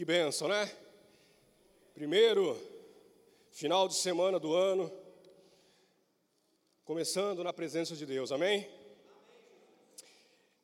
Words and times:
Que 0.00 0.04
benção, 0.06 0.48
né? 0.48 0.74
Primeiro 1.92 2.58
final 3.50 3.86
de 3.86 3.94
semana 3.94 4.40
do 4.40 4.54
ano, 4.54 4.90
começando 6.86 7.44
na 7.44 7.52
presença 7.52 7.94
de 7.94 8.06
Deus, 8.06 8.32
amém? 8.32 8.66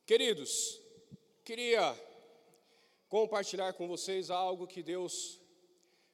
Queridos, 0.07 0.81
queria 1.45 1.95
compartilhar 3.07 3.73
com 3.73 3.87
vocês 3.87 4.31
algo 4.31 4.65
que 4.65 4.81
Deus 4.81 5.39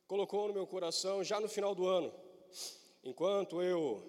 colocou 0.06 0.50
no 0.50 0.54
meu 0.54 0.68
coração 0.68 1.24
já 1.24 1.40
no 1.40 1.48
final 1.48 1.74
do 1.74 1.88
ano. 1.88 2.14
Enquanto 3.06 3.62
eu 3.62 4.04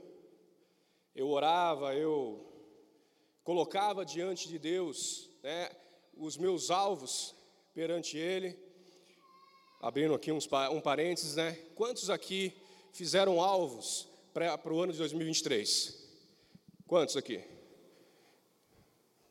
eu 1.14 1.28
orava, 1.28 1.94
eu 1.94 2.52
colocava 3.44 4.04
diante 4.04 4.48
de 4.48 4.58
Deus 4.58 5.30
né, 5.40 5.70
os 6.16 6.36
meus 6.36 6.68
alvos 6.68 7.32
perante 7.72 8.18
Ele. 8.18 8.63
Abrindo 9.84 10.14
aqui 10.14 10.32
uns, 10.32 10.48
um 10.72 10.80
parênteses, 10.80 11.36
né? 11.36 11.58
Quantos 11.74 12.08
aqui 12.08 12.54
fizeram 12.90 13.38
alvos 13.38 14.08
para 14.32 14.72
o 14.72 14.80
ano 14.80 14.92
de 14.92 14.98
2023? 14.98 15.94
Quantos 16.86 17.18
aqui? 17.18 17.42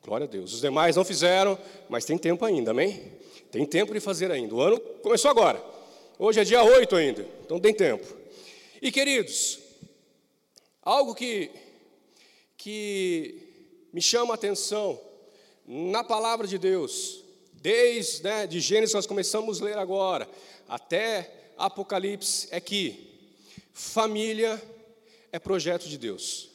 Glória 0.03 0.25
a 0.25 0.29
Deus. 0.29 0.53
Os 0.53 0.61
demais 0.61 0.95
não 0.95 1.03
fizeram, 1.03 1.57
mas 1.89 2.05
tem 2.05 2.19
tempo 2.19 2.45
ainda, 2.45 2.69
amém? 2.69 3.13
Tem 3.49 3.65
tempo 3.65 3.95
de 3.95 3.99
fazer 3.99 4.29
ainda. 4.29 4.53
O 4.53 4.61
ano 4.61 4.79
começou 5.01 5.31
agora. 5.31 5.59
Hoje 6.19 6.41
é 6.41 6.43
dia 6.43 6.63
8 6.63 6.95
ainda, 6.97 7.27
então 7.43 7.59
tem 7.59 7.73
tempo. 7.73 8.05
E 8.79 8.91
queridos, 8.91 9.57
algo 10.83 11.15
que, 11.15 11.49
que 12.55 13.87
me 13.91 14.03
chama 14.03 14.35
a 14.35 14.35
atenção 14.35 15.01
na 15.65 16.03
palavra 16.03 16.45
de 16.45 16.59
Deus, 16.59 17.22
desde 17.63 18.23
né, 18.23 18.45
de 18.45 18.59
Gênesis 18.59 18.93
nós 18.93 19.07
começamos 19.07 19.61
a 19.61 19.65
ler 19.65 19.77
agora, 19.77 20.29
até 20.67 21.31
Apocalipse, 21.57 22.49
é 22.51 22.59
que 22.59 23.09
família 23.71 24.61
é 25.31 25.39
projeto 25.39 25.87
de 25.87 25.97
Deus. 25.97 26.49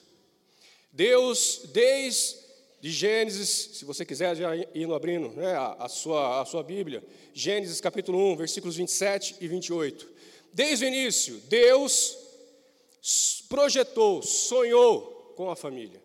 Deus, 0.93 1.63
desde 1.73 2.37
de 2.83 2.91
Gênesis, 2.91 3.71
se 3.79 3.87
você 3.87 4.05
quiser 4.05 4.37
já 4.37 4.55
ir 4.55 4.93
abrindo 4.95 5.31
né, 5.31 5.57
a, 5.79 5.89
sua, 5.89 6.43
a 6.43 6.45
sua 6.45 6.63
Bíblia, 6.63 7.03
Gênesis 7.33 7.81
capítulo 7.81 8.33
1, 8.33 8.37
versículos 8.37 8.77
27 8.77 9.37
e 9.41 9.49
28. 9.49 10.07
Desde 10.53 10.85
o 10.85 10.89
início, 10.89 11.41
Deus 11.49 12.19
projetou, 13.49 14.23
sonhou 14.23 15.33
com 15.35 15.51
a 15.51 15.57
família. 15.57 16.03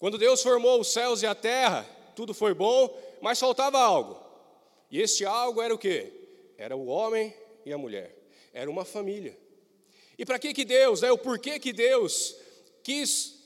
Quando 0.00 0.18
Deus 0.18 0.42
formou 0.42 0.80
os 0.80 0.92
céus 0.92 1.22
e 1.22 1.26
a 1.26 1.34
terra, 1.34 1.86
tudo 2.16 2.34
foi 2.34 2.52
bom, 2.52 2.92
mas 3.26 3.40
faltava 3.40 3.80
algo. 3.80 4.24
E 4.88 5.00
este 5.00 5.24
algo 5.24 5.60
era 5.60 5.74
o 5.74 5.78
quê? 5.78 6.12
Era 6.56 6.76
o 6.76 6.86
homem 6.86 7.34
e 7.64 7.72
a 7.72 7.76
mulher. 7.76 8.16
Era 8.52 8.70
uma 8.70 8.84
família. 8.84 9.36
E 10.16 10.24
para 10.24 10.38
que 10.38 10.54
que 10.54 10.64
Deus, 10.64 11.00
né, 11.00 11.10
o 11.10 11.18
porquê 11.18 11.58
que 11.58 11.72
Deus 11.72 12.36
quis 12.84 13.42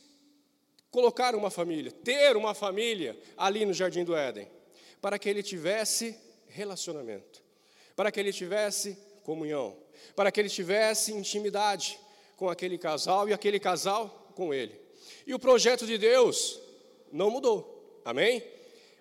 colocar 0.90 1.34
uma 1.34 1.50
família, 1.50 1.90
ter 1.90 2.36
uma 2.36 2.52
família 2.52 3.18
ali 3.38 3.64
no 3.64 3.72
jardim 3.72 4.04
do 4.04 4.14
Éden? 4.14 4.50
Para 5.00 5.18
que 5.18 5.30
ele 5.30 5.42
tivesse 5.42 6.14
relacionamento, 6.48 7.42
para 7.96 8.12
que 8.12 8.20
ele 8.20 8.34
tivesse 8.34 8.98
comunhão, 9.24 9.74
para 10.14 10.30
que 10.30 10.40
ele 10.40 10.50
tivesse 10.50 11.10
intimidade 11.10 11.98
com 12.36 12.50
aquele 12.50 12.76
casal 12.76 13.30
e 13.30 13.32
aquele 13.32 13.58
casal 13.58 14.30
com 14.36 14.52
ele. 14.52 14.78
E 15.26 15.32
o 15.32 15.38
projeto 15.38 15.86
de 15.86 15.96
Deus 15.96 16.60
não 17.10 17.30
mudou. 17.30 18.02
Amém? 18.04 18.59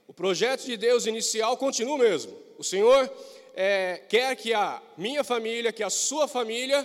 O 0.10 0.14
projeto 0.14 0.66
de 0.66 0.76
Deus 0.76 1.06
inicial 1.06 1.56
continua 1.56 1.94
o 1.94 2.00
mesmo. 2.00 2.36
O 2.58 2.64
Senhor 2.64 3.08
é, 3.54 4.02
quer 4.10 4.36
que 4.36 4.56
a 4.56 4.82
minha 4.98 5.24
família, 5.24 5.72
que 5.72 5.84
a 5.84 5.90
sua 5.92 6.28
família, 6.28 6.84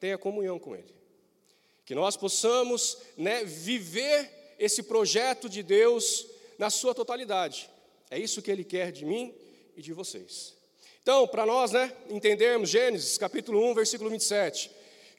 tenha 0.00 0.16
comunhão 0.16 0.58
com 0.58 0.74
Ele. 0.74 0.94
Que 1.84 1.94
nós 1.94 2.16
possamos 2.16 2.96
né, 3.18 3.44
viver 3.44 4.54
esse 4.58 4.82
projeto 4.82 5.46
de 5.46 5.62
Deus 5.62 6.26
na 6.56 6.70
sua 6.70 6.94
totalidade. 6.94 7.68
É 8.10 8.18
isso 8.18 8.40
que 8.40 8.50
Ele 8.50 8.64
quer 8.64 8.90
de 8.90 9.04
mim 9.04 9.34
e 9.76 9.82
de 9.82 9.92
vocês. 9.92 10.54
Então, 11.02 11.28
para 11.28 11.44
nós 11.44 11.70
né, 11.70 11.92
entendermos 12.08 12.70
Gênesis 12.70 13.18
capítulo 13.18 13.62
1, 13.72 13.74
versículo 13.74 14.08
27. 14.08 14.70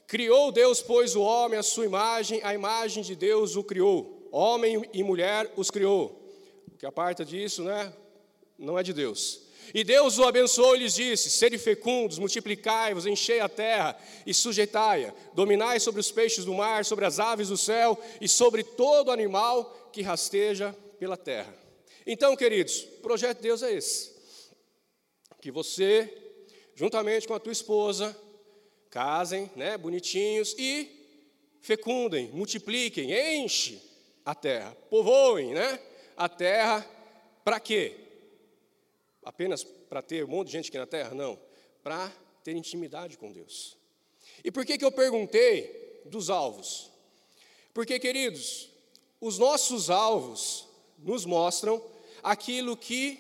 Criou 0.08 0.52
Deus, 0.52 0.82
pois, 0.82 1.16
o 1.16 1.22
homem 1.22 1.60
à 1.60 1.64
sua 1.64 1.86
imagem, 1.86 2.42
a 2.44 2.56
imagem 2.56 3.04
de 3.04 3.16
Deus 3.16 3.56
o 3.56 3.64
criou. 3.64 4.28
Homem 4.32 4.84
e 4.92 5.04
mulher 5.04 5.54
os 5.56 5.70
criou. 5.70 6.25
Que 6.78 6.86
aparta 6.86 7.24
disso, 7.24 7.64
né? 7.64 7.94
Não 8.58 8.78
é 8.78 8.84
de 8.84 8.94
Deus. 8.94 9.46
E 9.74 9.84
Deus 9.84 10.18
o 10.18 10.24
abençoou 10.24 10.76
e 10.76 10.80
lhes 10.80 10.96
disse: 10.96 11.30
Sede 11.30 11.58
fecundos, 11.58 12.20
multiplicai-vos, 12.20 13.06
enchei 13.06 13.40
a 13.40 13.50
terra 13.50 13.98
e 14.26 14.34
sujeitai-a, 14.34 15.14
dominai 15.34 15.80
sobre 15.80 16.02
os 16.02 16.12
peixes 16.12 16.46
do 16.46 16.54
mar, 16.54 16.86
sobre 16.86 17.06
as 17.06 17.20
aves 17.20 17.50
do 17.50 17.58
céu 17.58 18.00
e 18.22 18.28
sobre 18.28 18.64
todo 18.64 19.12
animal 19.12 19.90
que 19.92 20.02
rasteja 20.02 20.76
pela 21.00 21.18
terra. 21.18 21.54
Então, 22.06 22.36
queridos, 22.36 22.84
o 22.84 23.02
projeto 23.02 23.38
de 23.38 23.44
Deus 23.44 23.64
é 23.64 23.74
esse: 23.74 24.12
que 25.42 25.52
você, 25.52 26.12
juntamente 26.76 27.28
com 27.28 27.34
a 27.34 27.40
tua 27.40 27.54
esposa, 27.54 28.16
casem, 28.90 29.50
né, 29.56 29.78
bonitinhos 29.78 30.56
e 30.58 30.90
fecundem, 31.60 32.30
multipliquem, 32.32 33.12
enche 33.44 33.82
a 34.24 34.36
terra, 34.36 34.76
povoem, 34.90 35.54
né, 35.54 35.80
a 36.18 36.30
terra 36.30 36.86
para 37.44 37.60
quê? 37.60 37.98
Apenas 39.24 39.64
para 39.64 40.02
ter 40.02 40.24
um 40.24 40.28
monte 40.28 40.48
de 40.48 40.54
gente 40.54 40.70
aqui 40.70 40.78
na 40.78 40.86
terra? 40.86 41.14
Não, 41.14 41.40
para 41.84 42.12
ter 42.44 42.56
intimidade 42.56 43.18
com 43.18 43.32
Deus. 43.32 43.78
E 44.44 44.52
por 44.52 44.66
que 44.66 44.78
que 44.78 44.86
eu 44.86 44.92
perguntei 44.92 46.02
dos 46.06 46.30
alvos? 46.30 46.92
Porque, 47.74 48.00
queridos, 48.00 48.70
os 49.20 49.38
nossos 49.38 49.90
alvos 49.90 50.68
nos 51.00 51.26
mostram 51.26 51.84
aquilo 52.22 52.78
que 52.78 53.20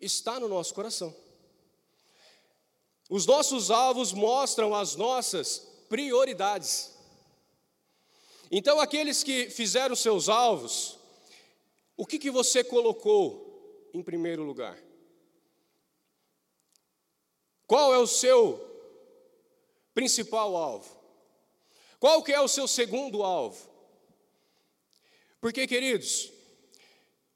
está 0.00 0.38
no 0.38 0.48
nosso 0.48 0.72
coração. 0.72 1.14
Os 3.08 3.26
nossos 3.26 3.70
alvos 3.70 4.12
mostram 4.12 4.74
as 4.74 4.94
nossas 4.94 5.58
prioridades. 5.88 6.92
Então, 8.50 8.80
aqueles 8.80 9.24
que 9.24 9.50
fizeram 9.50 9.96
seus 9.96 10.28
alvos, 10.28 10.99
o 12.00 12.06
que, 12.06 12.18
que 12.18 12.30
você 12.30 12.64
colocou 12.64 13.90
em 13.92 14.02
primeiro 14.02 14.42
lugar? 14.42 14.82
Qual 17.66 17.92
é 17.92 17.98
o 17.98 18.06
seu 18.06 18.58
principal 19.92 20.56
alvo? 20.56 20.98
Qual 21.98 22.22
que 22.22 22.32
é 22.32 22.40
o 22.40 22.48
seu 22.48 22.66
segundo 22.66 23.22
alvo? 23.22 23.68
Porque, 25.42 25.66
queridos, 25.66 26.32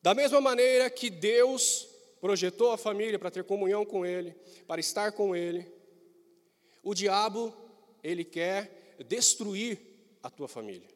da 0.01 0.15
mesma 0.15 0.41
maneira 0.41 0.89
que 0.89 1.11
Deus 1.11 1.87
projetou 2.19 2.73
a 2.73 2.79
família 2.79 3.19
para 3.19 3.31
ter 3.31 3.45
comunhão 3.45 3.85
com 3.85 4.07
Ele, 4.07 4.31
para 4.67 4.81
estar 4.81 5.13
com 5.13 5.37
Ele. 5.37 5.71
O 6.83 6.95
diabo, 6.95 7.55
ele 8.03 8.25
quer 8.25 8.97
destruir 9.07 9.79
a 10.23 10.31
tua 10.31 10.49
família. 10.49 10.89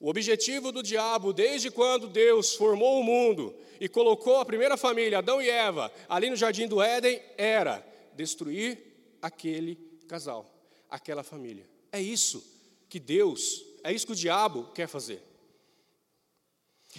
O 0.00 0.08
objetivo 0.08 0.72
do 0.72 0.82
diabo, 0.82 1.30
desde 1.30 1.70
quando 1.70 2.08
Deus 2.08 2.54
formou 2.54 2.98
o 2.98 3.04
mundo 3.04 3.54
e 3.78 3.86
colocou 3.86 4.38
a 4.38 4.46
primeira 4.46 4.74
família, 4.78 5.18
Adão 5.18 5.42
e 5.42 5.50
Eva, 5.50 5.92
ali 6.08 6.30
no 6.30 6.36
jardim 6.36 6.66
do 6.66 6.80
Éden, 6.80 7.20
era 7.36 7.86
destruir 8.14 8.78
aquele 9.20 9.76
casal, 10.08 10.50
aquela 10.88 11.22
família. 11.22 11.68
É 11.92 12.00
isso 12.00 12.42
que 12.88 12.98
Deus, 12.98 13.62
é 13.84 13.92
isso 13.92 14.06
que 14.06 14.12
o 14.12 14.16
diabo 14.16 14.72
quer 14.72 14.88
fazer. 14.88 15.22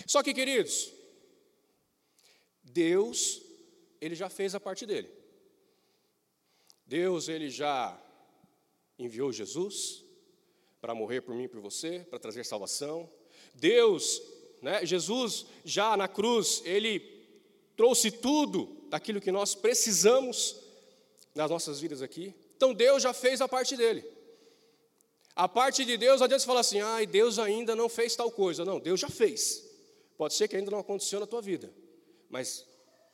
Só 0.06 0.22
que, 0.22 0.32
queridos, 0.32 0.94
Deus, 2.64 3.42
ele 4.00 4.14
já 4.14 4.30
fez 4.30 4.54
a 4.54 4.60
parte 4.60 4.86
dele. 4.86 5.10
Deus, 6.86 7.28
ele 7.28 7.50
já 7.50 8.00
enviou 9.00 9.34
Jesus 9.34 10.06
para 10.82 10.96
morrer 10.96 11.22
por 11.22 11.36
mim 11.36 11.44
e 11.44 11.48
por 11.48 11.62
você, 11.62 12.06
para 12.10 12.20
trazer 12.20 12.44
salvação. 12.44 13.10
Deus, 13.54 14.22
né, 14.62 14.86
Jesus 14.86 15.46
já 15.64 15.96
na 15.96 16.08
cruz, 16.08 16.62
ele 16.66 17.00
trouxe 17.78 18.12
tudo 18.12 18.78
daquilo 18.90 19.22
que 19.22 19.32
nós 19.32 19.56
precisamos 19.56 20.58
nas 21.34 21.50
nossas 21.50 21.80
vidas 21.80 22.02
aqui. 22.02 22.34
Então 22.58 22.74
Deus 22.74 23.02
já 23.04 23.14
fez 23.14 23.40
a 23.40 23.48
parte 23.48 23.78
dele. 23.78 24.04
A 25.34 25.48
parte 25.48 25.86
de 25.86 25.96
Deus, 25.96 26.22
adianta 26.22 26.40
você 26.40 26.46
falar 26.46 26.60
assim, 26.60 26.82
ai, 26.82 27.06
Deus 27.06 27.40
ainda 27.40 27.76
não 27.76 27.88
fez 27.88 28.16
tal 28.16 28.30
coisa. 28.30 28.66
Não, 28.66 28.80
Deus 28.80 29.00
já 29.00 29.10
fez. 29.10 29.64
Pode 30.18 30.34
ser 30.34 30.48
que 30.48 30.58
ainda 30.58 30.70
não 30.70 30.80
aconteceu 30.80 31.20
na 31.20 31.26
tua 31.26 31.42
vida 31.42 31.72
mas 32.32 32.66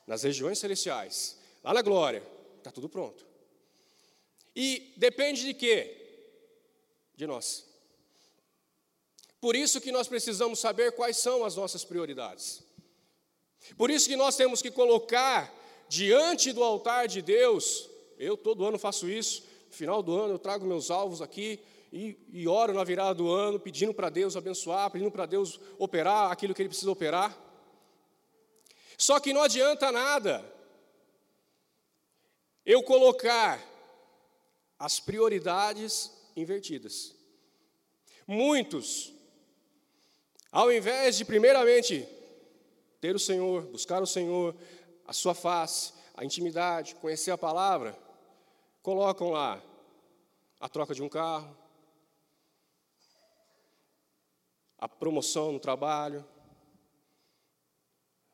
nas 0.06 0.22
regiões 0.22 0.58
celestiais, 0.58 1.36
lá 1.62 1.74
na 1.74 1.82
glória, 1.82 2.22
está 2.56 2.70
tudo 2.70 2.88
pronto. 2.88 3.26
E 4.54 4.94
depende 4.96 5.44
de 5.44 5.52
quê? 5.52 6.07
De 7.18 7.26
nós. 7.26 7.66
Por 9.40 9.56
isso 9.56 9.80
que 9.80 9.90
nós 9.90 10.06
precisamos 10.06 10.60
saber 10.60 10.92
quais 10.92 11.16
são 11.16 11.44
as 11.44 11.56
nossas 11.56 11.84
prioridades. 11.84 12.62
Por 13.76 13.90
isso 13.90 14.08
que 14.08 14.14
nós 14.14 14.36
temos 14.36 14.62
que 14.62 14.70
colocar 14.70 15.52
diante 15.88 16.52
do 16.52 16.62
altar 16.62 17.08
de 17.08 17.20
Deus 17.20 17.90
Eu 18.16 18.36
todo 18.36 18.64
ano 18.64 18.78
faço 18.78 19.08
isso. 19.08 19.42
No 19.66 19.72
final 19.72 20.00
do 20.00 20.16
ano 20.16 20.34
eu 20.34 20.38
trago 20.38 20.64
meus 20.64 20.92
alvos 20.92 21.20
aqui 21.20 21.58
e, 21.92 22.16
e 22.30 22.46
oro 22.46 22.72
na 22.72 22.84
virada 22.84 23.16
do 23.16 23.28
ano, 23.28 23.58
pedindo 23.58 23.92
para 23.92 24.10
Deus 24.10 24.36
abençoar, 24.36 24.88
pedindo 24.88 25.10
para 25.10 25.26
Deus 25.26 25.58
operar 25.76 26.30
aquilo 26.30 26.54
que 26.54 26.62
Ele 26.62 26.68
precisa 26.68 26.90
operar. 26.92 27.36
Só 28.96 29.18
que 29.18 29.32
não 29.32 29.42
adianta 29.42 29.90
nada 29.90 30.44
eu 32.64 32.80
colocar 32.80 33.60
as 34.78 35.00
prioridades 35.00 36.16
invertidas. 36.40 37.14
Muitos, 38.26 39.12
ao 40.50 40.72
invés 40.72 41.16
de 41.16 41.24
primeiramente 41.24 42.06
ter 43.00 43.14
o 43.14 43.18
Senhor, 43.18 43.62
buscar 43.66 44.02
o 44.02 44.06
Senhor, 44.06 44.54
a 45.06 45.12
sua 45.12 45.34
face, 45.34 45.92
a 46.14 46.24
intimidade, 46.24 46.94
conhecer 46.96 47.30
a 47.30 47.38
palavra, 47.38 47.98
colocam 48.82 49.30
lá 49.30 49.62
a 50.60 50.68
troca 50.68 50.94
de 50.94 51.02
um 51.02 51.08
carro, 51.08 51.56
a 54.78 54.88
promoção 54.88 55.52
no 55.52 55.60
trabalho, 55.60 56.24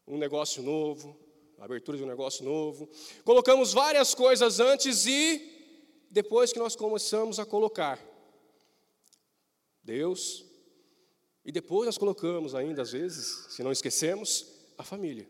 um 0.06 0.18
negócio 0.18 0.62
novo, 0.62 1.16
a 1.58 1.64
abertura 1.64 1.96
de 1.96 2.04
um 2.04 2.08
negócio 2.08 2.44
novo. 2.44 2.88
Colocamos 3.24 3.72
várias 3.72 4.14
coisas 4.14 4.60
antes 4.60 5.06
e 5.06 5.53
depois 6.14 6.52
que 6.52 6.60
nós 6.60 6.76
começamos 6.76 7.40
a 7.40 7.44
colocar 7.44 7.98
Deus, 9.82 10.44
e 11.44 11.50
depois 11.50 11.86
nós 11.86 11.98
colocamos 11.98 12.54
ainda, 12.54 12.82
às 12.82 12.92
vezes, 12.92 13.48
se 13.50 13.64
não 13.64 13.72
esquecemos, 13.72 14.46
a 14.78 14.84
família. 14.84 15.28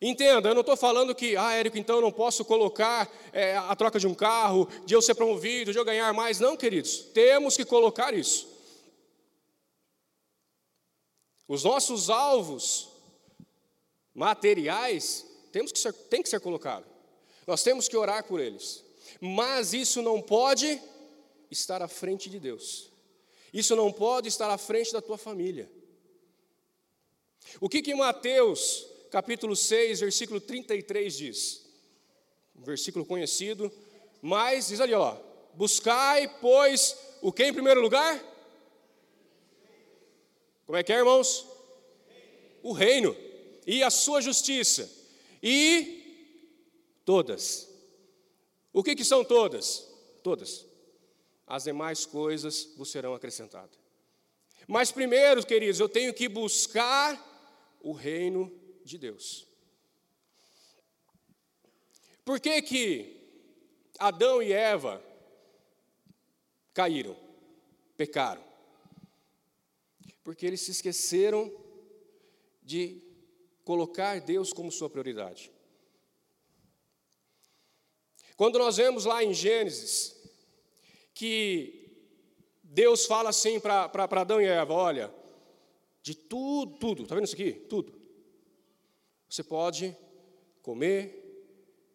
Entenda, 0.00 0.50
eu 0.50 0.54
não 0.54 0.60
estou 0.60 0.76
falando 0.76 1.16
que, 1.16 1.36
ah, 1.36 1.52
Érico, 1.52 1.76
então 1.76 1.96
eu 1.96 2.02
não 2.02 2.12
posso 2.12 2.44
colocar 2.44 3.12
é, 3.32 3.56
a 3.56 3.74
troca 3.74 3.98
de 3.98 4.06
um 4.06 4.14
carro, 4.14 4.68
de 4.84 4.94
eu 4.94 5.02
ser 5.02 5.16
promovido, 5.16 5.72
de 5.72 5.78
eu 5.78 5.84
ganhar 5.84 6.14
mais. 6.14 6.38
Não, 6.38 6.56
queridos, 6.56 7.00
temos 7.12 7.56
que 7.56 7.64
colocar 7.64 8.14
isso. 8.14 8.48
Os 11.48 11.64
nossos 11.64 12.08
alvos 12.08 12.88
materiais 14.14 15.26
temos 15.50 15.72
que 15.72 15.78
ser, 15.80 15.92
tem 15.92 16.22
que 16.22 16.28
ser 16.28 16.38
colocado. 16.38 16.86
Nós 17.48 17.64
temos 17.64 17.88
que 17.88 17.96
orar 17.96 18.22
por 18.22 18.38
eles. 18.38 18.85
Mas 19.20 19.72
isso 19.72 20.02
não 20.02 20.20
pode 20.20 20.80
estar 21.50 21.82
à 21.82 21.88
frente 21.88 22.28
de 22.28 22.38
Deus. 22.38 22.90
Isso 23.52 23.74
não 23.74 23.92
pode 23.92 24.28
estar 24.28 24.50
à 24.50 24.58
frente 24.58 24.92
da 24.92 25.00
tua 25.00 25.16
família. 25.16 25.70
O 27.60 27.68
que 27.68 27.80
que 27.80 27.94
Mateus, 27.94 28.86
capítulo 29.10 29.54
6, 29.54 30.00
versículo 30.00 30.40
33 30.40 31.16
diz? 31.16 31.66
Um 32.54 32.62
versículo 32.62 33.04
conhecido, 33.04 33.72
mas 34.20 34.68
diz 34.68 34.80
ali, 34.80 34.94
ó, 34.94 35.16
buscai, 35.54 36.28
pois, 36.40 36.96
o 37.22 37.32
que 37.32 37.44
em 37.44 37.52
primeiro 37.52 37.80
lugar? 37.80 38.22
Como 40.66 40.76
é 40.76 40.82
que 40.82 40.92
é, 40.92 40.96
irmãos? 40.96 41.46
O 42.62 42.72
reino 42.72 43.16
e 43.66 43.82
a 43.82 43.90
sua 43.90 44.20
justiça. 44.20 44.90
E 45.42 47.00
todas. 47.04 47.65
O 48.76 48.84
que 48.84 48.94
que 48.94 49.06
são 49.06 49.24
todas? 49.24 49.88
Todas. 50.22 50.66
As 51.46 51.64
demais 51.64 52.04
coisas 52.04 52.74
vos 52.76 52.90
serão 52.90 53.14
acrescentadas. 53.14 53.74
Mas 54.68 54.92
primeiro, 54.92 55.46
queridos, 55.46 55.80
eu 55.80 55.88
tenho 55.88 56.12
que 56.12 56.28
buscar 56.28 57.16
o 57.80 57.92
reino 57.92 58.52
de 58.84 58.98
Deus. 58.98 59.46
Por 62.22 62.38
que 62.38 62.60
que 62.60 63.16
Adão 63.98 64.42
e 64.42 64.52
Eva 64.52 65.02
caíram, 66.74 67.16
pecaram? 67.96 68.44
Porque 70.22 70.44
eles 70.44 70.60
se 70.60 70.72
esqueceram 70.72 71.50
de 72.62 73.02
colocar 73.64 74.20
Deus 74.20 74.52
como 74.52 74.70
sua 74.70 74.90
prioridade. 74.90 75.55
Quando 78.36 78.58
nós 78.58 78.76
vemos 78.76 79.04
lá 79.04 79.24
em 79.24 79.32
Gênesis, 79.32 80.14
que 81.14 81.90
Deus 82.62 83.06
fala 83.06 83.30
assim 83.30 83.58
para 83.58 83.90
Adão 83.94 84.40
e 84.40 84.44
Eva: 84.44 84.74
olha, 84.74 85.14
de 86.02 86.14
tudo, 86.14 86.76
tudo, 86.76 87.02
está 87.04 87.14
vendo 87.14 87.24
isso 87.24 87.34
aqui? 87.34 87.52
Tudo. 87.52 87.98
Você 89.28 89.42
pode 89.42 89.96
comer, 90.62 91.44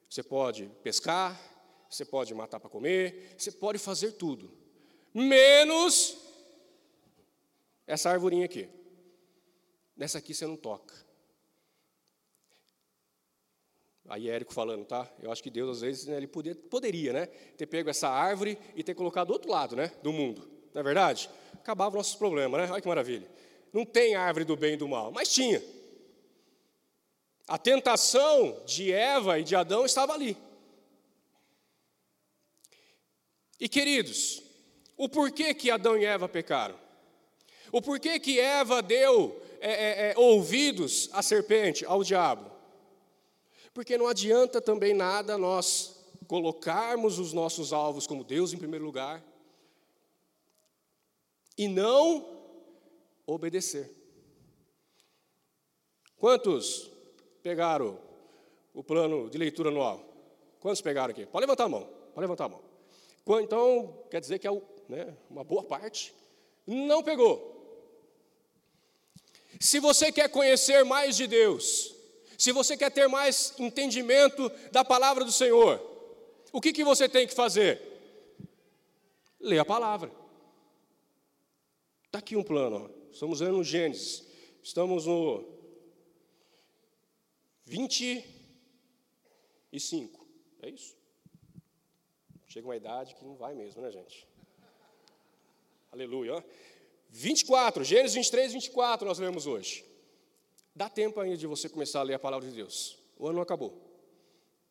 você 0.10 0.24
pode 0.24 0.70
pescar, 0.84 1.40
você 1.90 2.04
pode 2.04 2.34
matar 2.34 2.60
para 2.60 2.70
comer, 2.70 3.36
você 3.38 3.52
pode 3.52 3.78
fazer 3.78 4.14
tudo, 4.14 4.52
menos 5.14 6.18
essa 7.86 8.10
arvorinha 8.10 8.46
aqui. 8.46 8.68
Nessa 9.96 10.18
aqui 10.18 10.34
você 10.34 10.48
não 10.48 10.58
toca. 10.58 11.11
Aí 14.12 14.30
Érico 14.30 14.54
falando, 14.54 14.84
tá? 14.84 15.10
Eu 15.22 15.32
acho 15.32 15.42
que 15.42 15.50
Deus, 15.50 15.78
às 15.78 15.82
vezes, 15.82 16.06
né, 16.06 16.18
ele 16.18 16.28
poder, 16.28 16.54
poderia, 16.56 17.14
né? 17.14 17.28
Ter 17.56 17.66
pego 17.66 17.90
essa 17.90 18.10
árvore 18.10 18.58
e 18.76 18.84
ter 18.84 18.94
colocado 18.94 19.28
do 19.28 19.34
outro 19.34 19.50
lado, 19.50 19.74
né? 19.74 19.90
Do 20.04 20.12
mundo. 20.12 20.52
Não 20.74 20.82
é 20.82 20.84
verdade? 20.84 21.30
Acabava 21.54 21.96
nossos 21.96 22.16
problemas, 22.16 22.60
né? 22.60 22.70
Olha 22.70 22.82
que 22.82 22.88
maravilha. 22.90 23.26
Não 23.72 23.86
tem 23.86 24.16
árvore 24.16 24.44
do 24.44 24.58
bem 24.58 24.74
e 24.74 24.78
do 24.78 24.86
mal, 24.86 25.14
mas 25.14 25.32
tinha. 25.32 25.64
A 27.48 27.58
tentação 27.58 28.62
de 28.66 28.92
Eva 28.92 29.40
e 29.40 29.46
de 29.46 29.56
Adão 29.56 29.86
estava 29.86 30.12
ali. 30.12 30.36
E 33.58 33.70
queridos, 33.70 34.44
o 34.98 35.08
porquê 35.08 35.54
que 35.54 35.72
Adão 35.72 35.98
e 35.98 36.04
Eva 36.04 36.28
pecaram? 36.28 36.78
O 37.72 37.82
porquê 37.82 38.20
que 38.20 38.42
Eva 38.42 38.82
deu 38.82 39.42
é, 39.62 39.72
é, 39.72 40.12
é, 40.12 40.14
ouvidos 40.18 41.10
à 41.14 41.22
serpente, 41.22 41.86
ao 41.86 42.04
diabo? 42.04 42.51
Porque 43.74 43.98
não 43.98 44.08
adianta 44.08 44.62
também 44.62 44.94
nada 44.94 45.38
nós 45.38 46.00
colocarmos 46.28 47.20
os 47.20 47.34
nossos 47.34 47.74
alvos 47.74 48.06
como 48.08 48.24
Deus 48.24 48.54
em 48.54 48.58
primeiro 48.58 48.86
lugar 48.86 49.24
e 51.58 51.68
não 51.68 52.40
obedecer. 53.26 53.90
Quantos 56.18 56.92
pegaram 57.42 58.00
o 58.74 58.84
plano 58.84 59.30
de 59.30 59.38
leitura 59.38 59.70
anual? 59.70 60.04
Quantos 60.60 60.82
pegaram 60.82 61.12
aqui? 61.12 61.26
Pode 61.26 61.46
levantar 61.46 61.66
a 61.66 61.70
mão. 61.70 61.86
Pode 62.14 62.22
levantar 62.22 62.46
a 62.46 62.50
mão. 62.50 62.62
Então, 63.42 64.06
quer 64.10 64.20
dizer 64.20 64.40
que 64.40 64.48
é 64.48 64.52
né, 64.90 65.16
uma 65.30 65.44
boa 65.44 65.64
parte 65.64 66.14
não 66.66 67.04
pegou. 67.04 67.50
Se 69.60 69.80
você 69.80 70.12
quer 70.12 70.30
conhecer 70.30 70.84
mais 70.84 71.16
de 71.16 71.28
Deus, 71.28 71.94
se 72.42 72.52
você 72.52 72.76
quer 72.76 72.90
ter 72.90 73.08
mais 73.08 73.54
entendimento 73.60 74.50
da 74.72 74.84
palavra 74.84 75.24
do 75.24 75.32
Senhor, 75.32 75.80
o 76.52 76.60
que, 76.60 76.74
que 76.74 76.84
você 76.84 77.08
tem 77.08 77.28
que 77.28 77.36
fazer? 77.36 77.80
Ler 79.40 79.60
a 79.60 79.66
palavra. 79.66 80.12
Está 82.08 82.18
aqui 82.18 82.36
um 82.36 82.42
plano, 82.42 82.90
ó. 82.90 83.12
estamos 83.12 83.42
lendo 83.42 83.58
no 83.58 83.64
Gênesis, 83.64 84.26
estamos 84.64 85.06
no 85.06 85.48
25, 87.64 90.28
é 90.64 90.70
isso? 90.72 90.98
Chega 92.48 92.68
uma 92.68 92.76
idade 92.76 93.14
que 93.14 93.24
não 93.24 93.36
vai 93.36 93.54
mesmo, 93.54 93.84
né, 93.84 93.92
gente? 93.92 94.28
Aleluia. 95.92 96.44
24, 97.12 97.84
Gênesis 97.84 98.16
23, 98.16 98.54
24, 98.54 99.08
nós 99.08 99.20
lemos 99.20 99.46
hoje. 99.46 99.91
Dá 100.76 100.90
tempo 100.90 101.20
ainda 101.20 101.38
de 101.38 101.48
você 101.48 101.68
começar 101.68 102.00
a 102.00 102.04
ler 102.04 102.14
a 102.14 102.20
palavra 102.20 102.48
de 102.48 102.56
Deus. 102.56 102.98
O 103.18 103.28
ano 103.28 103.36
não 103.36 103.44
acabou. 103.44 103.80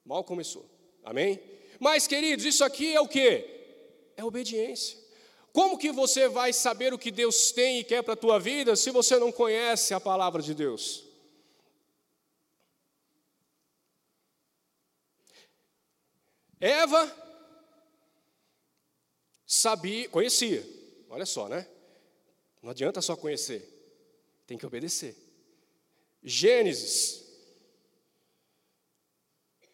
Mal 0.04 0.24
começou. 0.24 0.64
Amém? 1.04 1.40
Mas, 1.78 2.06
queridos, 2.06 2.44
isso 2.44 2.64
aqui 2.64 2.94
é 2.94 3.00
o 3.00 3.08
que? 3.08 3.44
É 4.16 4.24
obediência. 4.24 4.98
Como 5.52 5.78
que 5.78 5.90
você 5.90 6.28
vai 6.28 6.52
saber 6.52 6.92
o 6.94 6.98
que 6.98 7.10
Deus 7.10 7.52
tem 7.52 7.80
e 7.80 7.84
quer 7.84 8.02
para 8.02 8.14
a 8.14 8.16
tua 8.16 8.38
vida 8.38 8.76
se 8.76 8.90
você 8.90 9.18
não 9.18 9.32
conhece 9.32 9.92
a 9.92 10.00
palavra 10.00 10.40
de 10.40 10.54
Deus? 10.54 11.04
Eva 16.60 17.10
sabia, 19.46 20.08
conhecia. 20.08 20.64
Olha 21.08 21.26
só, 21.26 21.48
né? 21.48 21.66
Não 22.62 22.70
adianta 22.70 23.00
só 23.00 23.16
conhecer, 23.16 23.62
tem 24.46 24.58
que 24.58 24.66
obedecer. 24.66 25.29
Gênesis, 26.22 27.24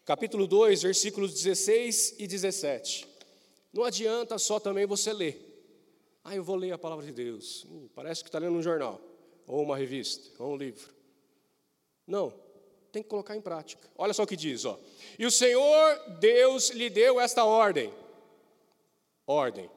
capítulo 0.05 0.47
2, 0.47 0.83
versículos 0.83 1.35
16 1.35 2.17
e 2.19 2.27
17. 2.27 3.07
Não 3.73 3.83
adianta 3.83 4.39
só 4.39 4.61
também 4.61 4.87
você 4.87 5.13
ler. 5.13 5.43
Ah, 6.23 6.35
eu 6.35 6.43
vou 6.43 6.57
ler 6.57 6.73
a 6.73 6.79
palavra 6.79 7.05
de 7.05 7.13
Deus. 7.13 7.65
Hum, 7.69 7.89
parece 7.95 8.23
que 8.23 8.29
está 8.29 8.39
lendo 8.39 8.57
um 8.57 8.63
jornal, 8.63 9.01
ou 9.47 9.63
uma 9.63 9.77
revista, 9.77 10.43
ou 10.43 10.55
um 10.55 10.57
livro. 10.57 10.95
Não, 12.07 12.33
tem 12.93 13.03
que 13.03 13.09
colocar 13.09 13.37
em 13.37 13.41
prática. 13.41 13.89
Olha 13.97 14.15
só 14.15 14.23
o 14.23 14.27
que 14.27 14.37
diz, 14.37 14.65
ó. 14.65 14.79
E 15.19 15.27
o 15.27 15.31
Senhor 15.31 16.19
Deus 16.21 16.71
lhe 16.71 16.89
deu 16.89 17.21
esta 17.21 17.45
ordem. 17.45 17.93
Ordem. 19.27 19.69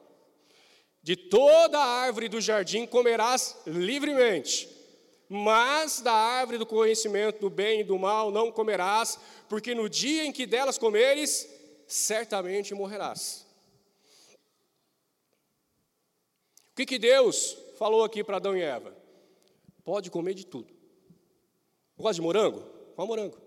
De 1.02 1.16
toda 1.16 1.78
a 1.78 1.84
árvore 1.84 2.28
do 2.28 2.40
jardim 2.40 2.86
comerás 2.86 3.56
livremente, 3.66 4.68
mas 5.32 6.00
da 6.00 6.12
árvore 6.12 6.58
do 6.58 6.66
conhecimento 6.66 7.38
do 7.38 7.48
bem 7.48 7.82
e 7.82 7.84
do 7.84 7.96
mal 7.96 8.32
não 8.32 8.50
comerás, 8.50 9.16
porque 9.48 9.76
no 9.76 9.88
dia 9.88 10.24
em 10.24 10.32
que 10.32 10.44
delas 10.44 10.76
comeres, 10.76 11.48
certamente 11.86 12.74
morrerás. 12.74 13.46
O 16.72 16.74
que, 16.74 16.84
que 16.84 16.98
Deus 16.98 17.56
falou 17.78 18.02
aqui 18.02 18.24
para 18.24 18.38
Adão 18.38 18.56
e 18.56 18.60
Eva? 18.60 18.92
Pode 19.84 20.10
comer 20.10 20.34
de 20.34 20.44
tudo. 20.44 20.74
Gosta 21.96 22.14
de 22.14 22.22
morango? 22.22 22.64
Qual 22.96 23.06
morango. 23.06 23.38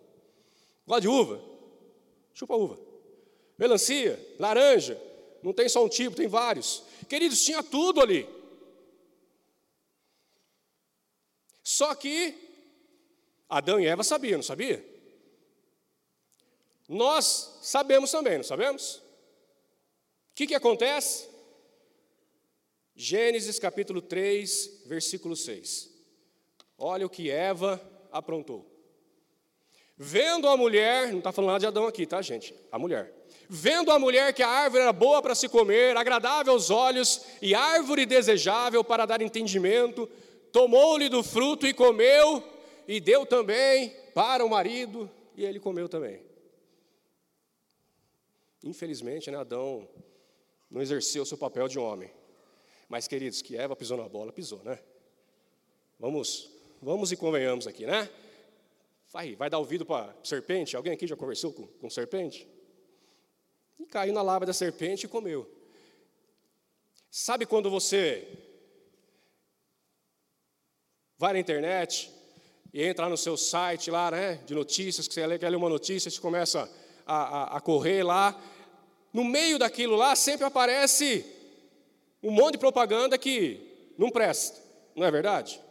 Gosta 0.87 1.01
de 1.01 1.09
uva? 1.09 1.41
Chupa 2.33 2.55
uva. 2.55 2.79
Melancia, 3.57 4.17
laranja, 4.39 4.97
não 5.41 5.51
tem 5.51 5.67
só 5.67 5.83
um 5.83 5.89
tipo, 5.89 6.15
tem 6.15 6.27
vários. 6.29 6.81
Queridos, 7.09 7.43
tinha 7.43 7.61
tudo 7.61 7.99
ali. 7.99 8.25
Só 11.63 11.95
que 11.95 12.35
Adão 13.49 13.79
e 13.79 13.87
Eva 13.87 14.03
sabiam, 14.03 14.37
não 14.37 14.43
sabia? 14.43 14.85
Nós 16.89 17.59
sabemos 17.61 18.11
também, 18.11 18.37
não 18.37 18.43
sabemos? 18.43 18.95
O 18.95 20.35
que, 20.35 20.47
que 20.47 20.55
acontece? 20.55 21.29
Gênesis 22.95 23.57
capítulo 23.57 24.01
3, 24.01 24.83
versículo 24.85 25.35
6. 25.35 25.89
Olha 26.77 27.05
o 27.05 27.09
que 27.09 27.31
Eva 27.31 27.81
aprontou. 28.11 28.69
Vendo 29.95 30.47
a 30.49 30.57
mulher, 30.57 31.11
não 31.11 31.19
está 31.19 31.31
falando 31.31 31.51
nada 31.51 31.59
de 31.59 31.67
Adão 31.67 31.87
aqui, 31.87 32.05
tá, 32.05 32.21
gente? 32.21 32.53
A 32.71 32.77
mulher. 32.77 33.13
Vendo 33.47 33.91
a 33.91 33.99
mulher 33.99 34.33
que 34.33 34.43
a 34.43 34.47
árvore 34.47 34.83
era 34.83 34.93
boa 34.93 35.21
para 35.21 35.35
se 35.35 35.47
comer, 35.47 35.95
agradável 35.95 36.53
aos 36.53 36.69
olhos 36.69 37.21
e 37.41 37.53
árvore 37.53 38.05
desejável 38.05 38.83
para 38.83 39.05
dar 39.05 39.21
entendimento, 39.21 40.09
tomou-lhe 40.53 41.09
do 41.09 41.23
fruto 41.23 41.65
e 41.65 41.73
comeu, 41.73 42.41
e 42.87 43.01
deu 43.01 43.25
também 43.25 43.89
para 44.13 44.45
o 44.45 44.49
marido, 44.49 45.09
e 45.35 45.43
ele 45.43 45.59
comeu 45.59 45.89
também. 45.89 46.21
Infelizmente, 48.63 49.29
né, 49.31 49.37
Adão 49.37 49.89
não 50.69 50.81
exerceu 50.81 51.23
o 51.23 51.25
seu 51.25 51.37
papel 51.37 51.67
de 51.67 51.79
homem. 51.79 52.09
Mas, 52.87 53.07
queridos, 53.07 53.41
que 53.41 53.57
Eva 53.57 53.75
pisou 53.75 53.97
na 53.97 54.07
bola, 54.07 54.31
pisou, 54.31 54.63
né? 54.63 54.79
Vamos, 55.99 56.51
vamos 56.81 57.11
e 57.11 57.17
convenhamos 57.17 57.65
aqui, 57.65 57.85
né? 57.85 58.07
Vai, 59.11 59.35
vai 59.35 59.49
dar 59.49 59.57
ouvido 59.57 59.85
para 59.85 60.15
serpente? 60.23 60.75
Alguém 60.75 60.93
aqui 60.93 61.07
já 61.07 61.15
conversou 61.15 61.51
com, 61.51 61.65
com 61.65 61.89
serpente? 61.89 62.47
E 63.79 63.85
caiu 63.85 64.13
na 64.13 64.21
lava 64.21 64.45
da 64.45 64.53
serpente 64.53 65.05
e 65.05 65.09
comeu. 65.09 65.49
Sabe 67.09 67.45
quando 67.45 67.69
você 67.69 68.27
vai 71.23 71.31
na 71.31 71.39
internet 71.39 72.11
e 72.73 72.83
entra 72.83 73.07
no 73.07 73.15
seu 73.15 73.37
site 73.37 73.89
lá, 73.89 74.11
né, 74.11 74.41
de 74.45 74.53
notícias, 74.53 75.07
que 75.07 75.13
você 75.13 75.39
quer 75.39 75.49
ler 75.49 75.55
uma 75.55 75.69
notícia, 75.69 76.11
você 76.11 76.19
começa 76.19 76.69
a, 77.05 77.15
a, 77.15 77.57
a 77.57 77.61
correr 77.61 78.03
lá, 78.03 78.37
no 79.13 79.23
meio 79.23 79.57
daquilo 79.57 79.95
lá 79.95 80.17
sempre 80.17 80.45
aparece 80.45 81.25
um 82.21 82.29
monte 82.29 82.53
de 82.53 82.57
propaganda 82.57 83.17
que 83.17 83.93
não 83.97 84.09
presta, 84.09 84.61
não 84.93 85.07
é 85.07 85.11
verdade? 85.11 85.61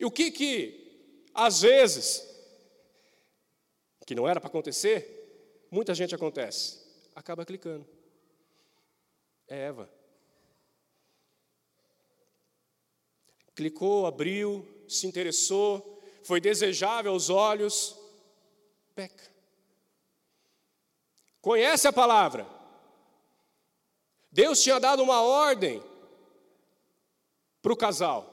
E 0.00 0.04
o 0.04 0.10
que 0.10 0.32
que 0.32 1.22
às 1.32 1.60
vezes, 1.60 2.26
que 4.04 4.16
não 4.16 4.26
era 4.26 4.40
para 4.40 4.48
acontecer, 4.48 5.68
muita 5.70 5.94
gente 5.94 6.12
acontece, 6.12 6.80
acaba 7.14 7.46
clicando. 7.46 7.86
É 9.46 9.66
Eva. 9.66 9.95
Clicou, 13.56 14.04
abriu, 14.04 14.68
se 14.86 15.06
interessou, 15.06 15.98
foi 16.22 16.42
desejável 16.42 17.10
aos 17.10 17.30
olhos, 17.30 17.96
peca. 18.94 19.32
Conhece 21.40 21.88
a 21.88 21.92
palavra. 21.92 22.46
Deus 24.30 24.62
tinha 24.62 24.78
dado 24.78 25.02
uma 25.02 25.22
ordem 25.22 25.82
para 27.62 27.72
o 27.72 27.76
casal. 27.76 28.30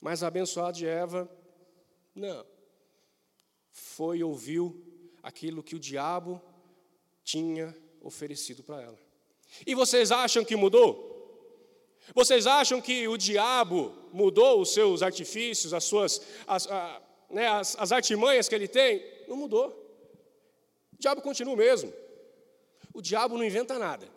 Mas 0.00 0.24
a 0.24 0.26
abençoada 0.26 0.72
de 0.72 0.84
Eva, 0.84 1.30
não. 2.12 2.44
Foi 3.70 4.20
ouviu 4.24 4.84
aquilo 5.22 5.62
que 5.62 5.76
o 5.76 5.80
diabo 5.80 6.42
tinha 7.22 7.72
oferecido 8.00 8.64
para 8.64 8.82
ela. 8.82 8.98
E 9.64 9.76
vocês 9.76 10.10
acham 10.10 10.44
que 10.44 10.56
mudou? 10.56 11.11
Vocês 12.14 12.46
acham 12.46 12.80
que 12.80 13.06
o 13.06 13.16
diabo 13.16 13.94
mudou 14.12 14.60
os 14.60 14.74
seus 14.74 15.02
artifícios, 15.02 15.72
as 15.72 15.84
suas 15.84 16.20
as, 16.46 16.66
a, 16.66 17.02
né, 17.30 17.46
as, 17.48 17.76
as 17.78 17.92
artimanhas 17.92 18.48
que 18.48 18.54
ele 18.54 18.68
tem? 18.68 19.04
Não 19.28 19.36
mudou. 19.36 19.68
O 20.92 20.98
diabo 20.98 21.22
continua 21.22 21.54
o 21.54 21.56
mesmo. 21.56 21.92
O 22.92 23.00
diabo 23.00 23.38
não 23.38 23.44
inventa 23.44 23.78
nada. 23.78 24.08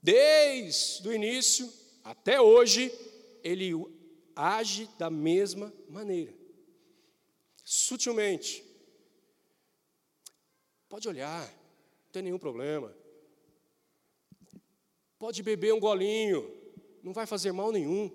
Desde 0.00 1.08
o 1.08 1.12
início, 1.12 1.72
até 2.04 2.40
hoje, 2.40 2.92
ele 3.42 3.72
age 4.34 4.88
da 4.98 5.08
mesma 5.08 5.72
maneira. 5.88 6.34
Sutilmente. 7.64 8.64
Pode 10.88 11.08
olhar, 11.08 11.46
não 11.46 12.12
tem 12.12 12.22
nenhum 12.22 12.38
problema. 12.38 12.94
Pode 15.22 15.40
beber 15.40 15.72
um 15.72 15.78
golinho, 15.78 16.52
não 17.00 17.12
vai 17.12 17.26
fazer 17.26 17.52
mal 17.52 17.70
nenhum. 17.70 18.10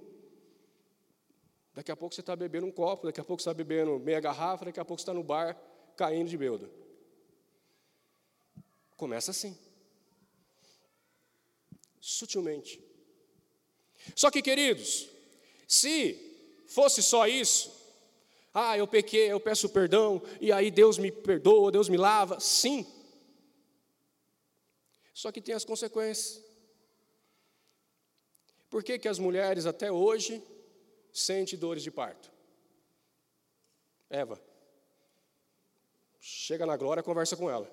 Daqui 1.73 1.89
a 1.89 1.95
pouco 1.95 2.13
você 2.13 2.19
está 2.19 2.35
bebendo 2.35 2.65
um 2.65 2.71
copo, 2.71 3.05
daqui 3.05 3.21
a 3.21 3.23
pouco 3.23 3.41
você 3.41 3.47
está 3.47 3.53
bebendo 3.53 3.97
meia 3.97 4.19
garrafa, 4.19 4.65
daqui 4.65 4.77
a 4.81 4.83
pouco 4.83 4.99
você 4.99 5.03
está 5.03 5.13
no 5.13 5.23
bar 5.23 5.57
caindo 5.95 6.27
de 6.27 6.37
bêbado. 6.37 6.69
Começa 8.97 9.31
assim. 9.31 9.57
Sutilmente. 12.01 12.83
Só 14.13 14.29
que, 14.29 14.41
queridos, 14.41 15.07
se 15.65 16.13
fosse 16.67 17.01
só 17.01 17.25
isso, 17.25 17.71
ah, 18.53 18.77
eu 18.77 18.85
pequei, 18.85 19.31
eu 19.31 19.39
peço 19.39 19.69
perdão, 19.69 20.21
e 20.41 20.51
aí 20.51 20.69
Deus 20.69 20.97
me 20.97 21.09
perdoa, 21.09 21.71
Deus 21.71 21.87
me 21.87 21.95
lava, 21.95 22.37
sim. 22.41 22.85
Só 25.13 25.31
que 25.31 25.39
tem 25.39 25.55
as 25.55 25.63
consequências. 25.63 26.45
Por 28.77 28.83
que, 28.83 28.99
que 28.99 29.07
as 29.07 29.17
mulheres 29.17 29.65
até 29.65 29.91
hoje 29.91 30.39
sentem 31.11 31.57
dores 31.57 31.81
de 31.81 31.89
parto? 31.89 32.31
Eva. 34.07 34.39
Chega 36.19 36.63
na 36.63 36.77
glória, 36.77 37.01
conversa 37.01 37.35
com 37.35 37.49
ela. 37.49 37.67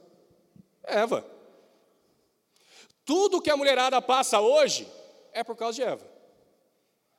Eva. 0.82 1.22
Tudo 3.04 3.42
que 3.42 3.50
a 3.50 3.56
mulherada 3.56 4.00
passa 4.00 4.40
hoje 4.40 4.90
é 5.34 5.44
por 5.44 5.54
causa 5.54 5.76
de 5.76 5.82
Eva. 5.82 6.10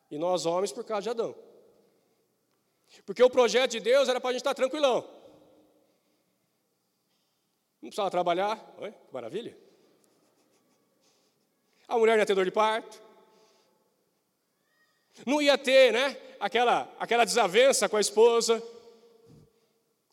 E 0.09 0.17
nós, 0.17 0.47
homens, 0.47 0.71
por 0.71 0.83
causa 0.83 1.03
de 1.03 1.09
Adão. 1.11 1.35
Porque 3.05 3.21
o 3.21 3.29
projeto 3.29 3.69
de 3.69 3.81
Deus 3.81 4.09
era 4.09 4.19
para 4.19 4.31
a 4.31 4.33
gente 4.33 4.41
estar 4.41 4.55
tranquilão. 4.55 5.07
Não 7.83 7.89
precisava 7.89 8.09
trabalhar. 8.09 8.59
Oi, 8.79 8.95
maravilha. 9.11 9.55
A 11.87 11.99
mulher 11.99 12.13
não 12.13 12.21
ia 12.21 12.25
ter 12.25 12.33
dor 12.33 12.45
de 12.45 12.51
parto. 12.51 13.05
Não 15.23 15.41
ia 15.41 15.57
ter, 15.57 15.93
né? 15.93 16.17
Aquela, 16.39 16.91
aquela 16.99 17.25
desavença 17.25 17.87
com 17.87 17.97
a 17.97 18.01
esposa. 18.01 18.61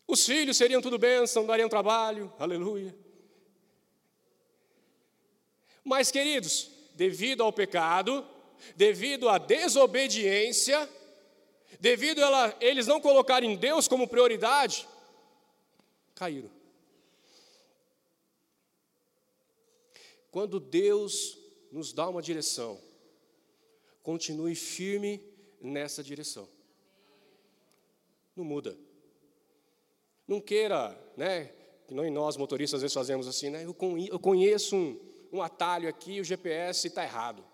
Os 0.06 0.26
filhos 0.26 0.56
seriam 0.56 0.82
tudo 0.82 0.98
bênção, 0.98 1.46
dariam 1.46 1.68
trabalho. 1.68 2.32
Aleluia. 2.38 2.94
Mas, 5.82 6.10
queridos, 6.10 6.70
devido 6.94 7.42
ao 7.42 7.52
pecado, 7.52 8.26
devido 8.76 9.28
à 9.28 9.38
desobediência, 9.38 10.88
devido 11.80 12.22
a 12.24 12.54
eles 12.60 12.86
não 12.86 13.00
colocarem 13.00 13.56
Deus 13.56 13.88
como 13.88 14.06
prioridade, 14.06 14.86
caíram. 16.14 16.50
Quando 20.30 20.60
Deus 20.60 21.36
nos 21.70 21.92
dá 21.92 22.08
uma 22.08 22.22
direção, 22.22 22.80
continue 24.02 24.54
firme 24.54 25.20
nessa 25.60 26.02
direção. 26.02 26.48
Não 28.34 28.44
muda. 28.44 28.76
Não 30.26 30.40
queira, 30.40 30.98
né? 31.16 31.52
Que 31.86 31.94
nós 31.94 32.36
motoristas 32.36 32.78
às 32.78 32.82
vezes 32.82 32.94
fazemos 32.94 33.26
assim, 33.26 33.50
né? 33.50 33.64
Eu 33.64 34.18
conheço 34.18 34.74
um, 34.76 34.98
um 35.32 35.42
atalho 35.42 35.88
aqui, 35.88 36.20
o 36.20 36.24
GPS 36.24 36.86
está 36.86 37.02
errado. 37.02 37.44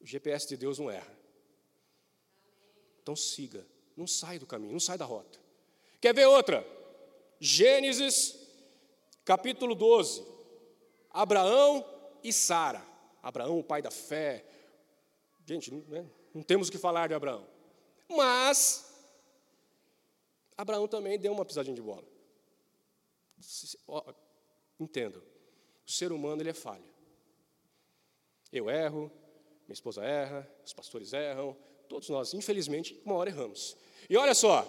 O 0.00 0.06
GPS 0.06 0.48
de 0.48 0.56
Deus 0.56 0.78
não 0.78 0.90
erra. 0.90 1.16
Então 3.02 3.16
siga, 3.16 3.66
não 3.96 4.06
sai 4.06 4.38
do 4.38 4.46
caminho, 4.46 4.72
não 4.72 4.80
sai 4.80 4.96
da 4.96 5.04
rota. 5.04 5.40
Quer 6.00 6.14
ver 6.14 6.26
outra? 6.26 6.66
Gênesis, 7.40 8.36
capítulo 9.24 9.74
12. 9.74 10.24
Abraão 11.10 11.84
e 12.22 12.32
Sara. 12.32 12.86
Abraão, 13.22 13.58
o 13.58 13.64
pai 13.64 13.82
da 13.82 13.90
fé. 13.90 14.44
Gente, 15.52 15.70
né? 15.70 16.06
não 16.32 16.42
temos 16.42 16.68
o 16.68 16.72
que 16.72 16.78
falar 16.78 17.08
de 17.08 17.14
Abraão. 17.14 17.46
Mas, 18.08 18.90
Abraão 20.56 20.88
também 20.88 21.18
deu 21.18 21.30
uma 21.30 21.44
pisadinha 21.44 21.74
de 21.76 21.82
bola. 21.82 22.04
Entendo. 24.80 25.22
O 25.86 25.90
ser 25.90 26.10
humano 26.10 26.40
ele 26.40 26.48
é 26.48 26.54
falho. 26.54 26.84
Eu 28.50 28.70
erro, 28.70 29.12
minha 29.66 29.74
esposa 29.74 30.02
erra, 30.02 30.50
os 30.64 30.72
pastores 30.72 31.12
erram, 31.12 31.54
todos 31.86 32.08
nós, 32.08 32.32
infelizmente, 32.32 32.98
uma 33.04 33.16
hora 33.16 33.28
erramos. 33.28 33.76
E 34.08 34.16
olha 34.16 34.34
só, 34.34 34.66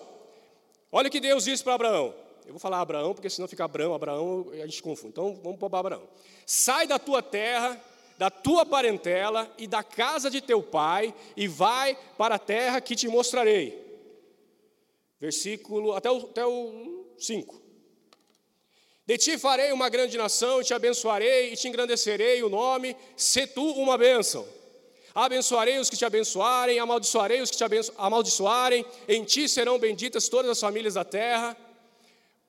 olha 0.91 1.07
o 1.07 1.11
que 1.11 1.21
Deus 1.21 1.45
disse 1.45 1.63
para 1.63 1.75
Abraão. 1.75 2.13
Eu 2.45 2.51
vou 2.51 2.59
falar 2.59 2.81
Abraão, 2.81 3.13
porque 3.13 3.29
senão 3.29 3.47
fica 3.47 3.63
Abraão, 3.63 3.93
Abraão, 3.93 4.49
a 4.51 4.65
gente 4.65 4.83
confunde. 4.83 5.11
Então 5.13 5.33
vamos 5.41 5.57
para 5.57 5.79
Abraão. 5.79 6.09
Sai 6.45 6.87
da 6.87 6.99
tua 6.99 7.21
terra, 7.21 7.81
da 8.17 8.29
tua 8.29 8.65
parentela 8.65 9.51
e 9.57 9.67
da 9.67 9.83
casa 9.83 10.29
de 10.29 10.41
teu 10.41 10.61
pai, 10.61 11.13
e 11.35 11.47
vai 11.47 11.97
para 12.17 12.35
a 12.35 12.39
terra 12.39 12.81
que 12.81 12.95
te 12.95 13.07
mostrarei. 13.07 13.81
Versículo, 15.19 15.93
até 15.93 16.11
o, 16.11 16.17
até 16.17 16.45
o 16.45 17.05
5. 17.17 17.61
De 19.05 19.17
ti 19.17 19.37
farei 19.37 19.71
uma 19.71 19.89
grande 19.89 20.17
nação, 20.17 20.61
e 20.61 20.63
te 20.63 20.73
abençoarei, 20.73 21.53
e 21.53 21.57
te 21.57 21.67
engrandecerei 21.67 22.41
o 22.43 22.49
nome, 22.49 22.95
se 23.17 23.45
tu 23.47 23.65
uma 23.73 23.97
bênção. 23.97 24.47
Abençoarei 25.13 25.77
os 25.77 25.89
que 25.89 25.97
te 25.97 26.05
abençoarem, 26.05 26.79
amaldiçoarei 26.79 27.41
os 27.41 27.51
que 27.51 27.57
te 27.57 27.63
amaldiçoarem, 27.97 28.85
em 29.07 29.23
ti 29.23 29.47
serão 29.47 29.77
benditas 29.77 30.27
todas 30.27 30.49
as 30.49 30.59
famílias 30.59 30.95
da 30.95 31.03
terra. 31.03 31.55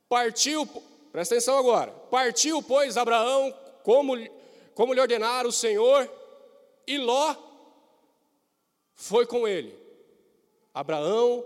Partiu, 0.09 0.67
presta 1.13 1.35
atenção 1.35 1.59
agora, 1.59 1.91
partiu, 2.11 2.63
pois, 2.63 2.97
Abraão, 2.97 3.55
como, 3.83 4.17
como 4.75 4.93
lhe 4.93 5.01
ordenara 5.01 5.47
o 5.47 5.53
Senhor, 5.53 6.11
e 6.87 6.99
Ló 6.99 7.35
foi 8.95 9.27
com 9.27 9.47
ele. 9.47 9.75
Abraão, 10.73 11.45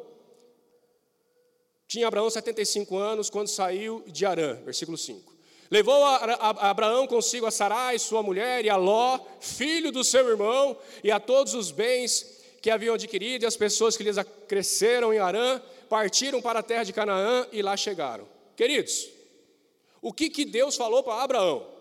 tinha 1.87 2.08
Abraão 2.08 2.30
75 2.30 2.97
anos 2.97 3.30
quando 3.30 3.49
saiu 3.49 4.02
de 4.06 4.25
Arã, 4.25 4.54
versículo 4.64 4.97
5. 4.97 5.37
Levou 5.70 6.02
a, 6.04 6.16
a, 6.16 6.70
Abraão 6.70 7.06
consigo 7.06 7.44
a 7.44 7.50
Sarai, 7.50 7.99
sua 7.99 8.23
mulher, 8.23 8.64
e 8.64 8.70
a 8.70 8.76
Ló, 8.76 9.20
filho 9.40 9.92
do 9.92 10.02
seu 10.02 10.26
irmão, 10.28 10.76
e 11.04 11.11
a 11.11 11.20
todos 11.20 11.54
os 11.54 11.70
bens 11.70 12.38
que 12.62 12.70
haviam 12.70 12.94
adquirido, 12.94 13.42
e 13.42 13.47
as 13.47 13.56
pessoas 13.56 13.97
que 13.97 14.02
lhes 14.02 14.16
cresceram 14.47 15.12
em 15.12 15.18
Arã, 15.18 15.61
partiram 15.88 16.40
para 16.40 16.61
a 16.61 16.62
terra 16.62 16.85
de 16.85 16.92
Canaã 16.92 17.47
e 17.52 17.62
lá 17.62 17.76
chegaram. 17.76 18.26
Queridos, 18.56 19.08
o 20.00 20.12
que, 20.12 20.30
que 20.30 20.44
Deus 20.44 20.76
falou 20.76 21.02
para 21.02 21.23
Abraão? 21.23 21.77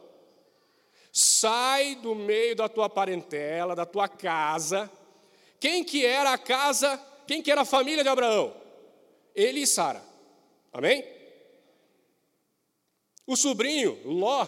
Sai 1.19 1.95
do 1.95 2.13
meio 2.13 2.55
da 2.55 2.69
tua 2.69 2.87
parentela, 2.87 3.75
da 3.75 3.87
tua 3.87 4.07
casa. 4.07 4.87
Quem 5.59 5.83
que 5.83 6.05
era 6.05 6.31
a 6.31 6.37
casa, 6.37 6.95
quem 7.25 7.41
que 7.41 7.51
era 7.51 7.61
a 7.61 7.65
família 7.65 8.03
de 8.03 8.09
Abraão? 8.09 8.55
Ele 9.33 9.61
e 9.61 9.65
Sara. 9.65 9.99
Amém? 10.71 11.03
O 13.25 13.35
sobrinho, 13.35 13.99
Ló, 14.05 14.47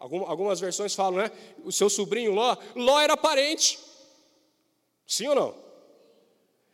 algumas 0.00 0.58
versões 0.58 0.96
falam, 0.96 1.20
né? 1.20 1.30
O 1.62 1.70
seu 1.70 1.88
sobrinho 1.88 2.32
Ló, 2.32 2.56
Ló 2.74 2.98
era 2.98 3.16
parente. 3.16 3.78
Sim 5.06 5.28
ou 5.28 5.36
não? 5.36 5.54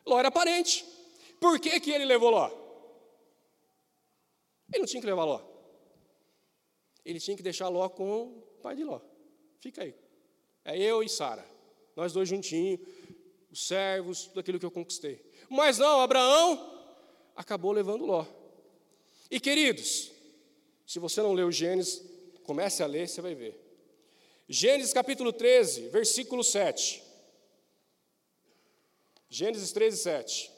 Ló 0.07 0.19
era 0.19 0.31
parente. 0.31 0.83
Por 1.39 1.61
que, 1.61 1.79
que 1.79 1.91
ele 1.91 2.07
levou 2.07 2.31
Ló? 2.31 2.49
Ele 4.73 4.79
não 4.79 4.87
tinha 4.87 5.03
que 5.03 5.07
levar 5.07 5.25
Ló. 5.25 5.43
Ele 7.05 7.21
tinha 7.21 7.37
que 7.37 7.42
deixar 7.42 7.68
Ló 7.68 7.87
com 7.90 8.23
o 8.23 8.42
pai 8.62 8.75
de 8.75 8.83
Ló. 8.83 9.10
Fica 9.61 9.83
aí. 9.83 9.94
É 10.64 10.77
eu 10.79 11.03
e 11.03 11.09
Sara. 11.09 11.46
Nós 11.94 12.12
dois 12.12 12.29
juntinhos, 12.29 12.81
os 13.51 13.66
servos, 13.66 14.25
tudo 14.25 14.40
aquilo 14.40 14.59
que 14.59 14.66
eu 14.66 14.70
conquistei. 14.70 15.25
Mas 15.49 15.79
não, 15.79 16.01
Abraão 16.01 16.79
acabou 17.37 17.73
levando 17.73 18.07
Ló. 18.07 18.25
E 19.31 19.38
queridos, 19.38 20.11
se 20.87 20.99
você 20.99 21.23
não 21.23 21.33
leu 21.33 21.53
Gênesis, 21.53 22.03
comece 22.42 22.83
a 22.83 22.87
ler, 22.87 23.09
você 23.09 23.20
vai 23.20 23.35
ver. 23.35 23.59
Gênesis 24.49 24.92
capítulo 24.92 25.33
13, 25.33 25.88
versículo 25.88 26.42
7. 26.42 27.03
Gênesis 29.29 29.70
13, 29.70 29.96
7. 29.96 30.51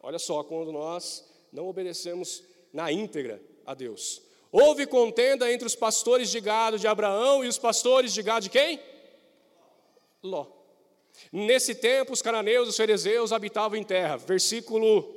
Olha 0.00 0.18
só, 0.18 0.42
quando 0.42 0.72
nós 0.72 1.24
não 1.52 1.68
obedecemos 1.68 2.42
na 2.72 2.90
íntegra 2.90 3.42
a 3.66 3.74
Deus. 3.74 4.22
Houve 4.50 4.86
contenda 4.86 5.50
entre 5.52 5.66
os 5.66 5.74
pastores 5.74 6.30
de 6.30 6.40
gado 6.40 6.78
de 6.78 6.86
Abraão 6.86 7.44
e 7.44 7.48
os 7.48 7.58
pastores 7.58 8.12
de 8.12 8.22
gado 8.22 8.44
de 8.44 8.50
quem? 8.50 8.80
Ló. 10.22 10.46
Nesse 11.32 11.74
tempo, 11.74 12.12
os 12.12 12.22
cananeus 12.22 12.66
e 12.66 12.70
os 12.70 12.76
ferezeus 12.76 13.32
habitavam 13.32 13.76
em 13.76 13.84
terra. 13.84 14.16
Versículo 14.16 15.14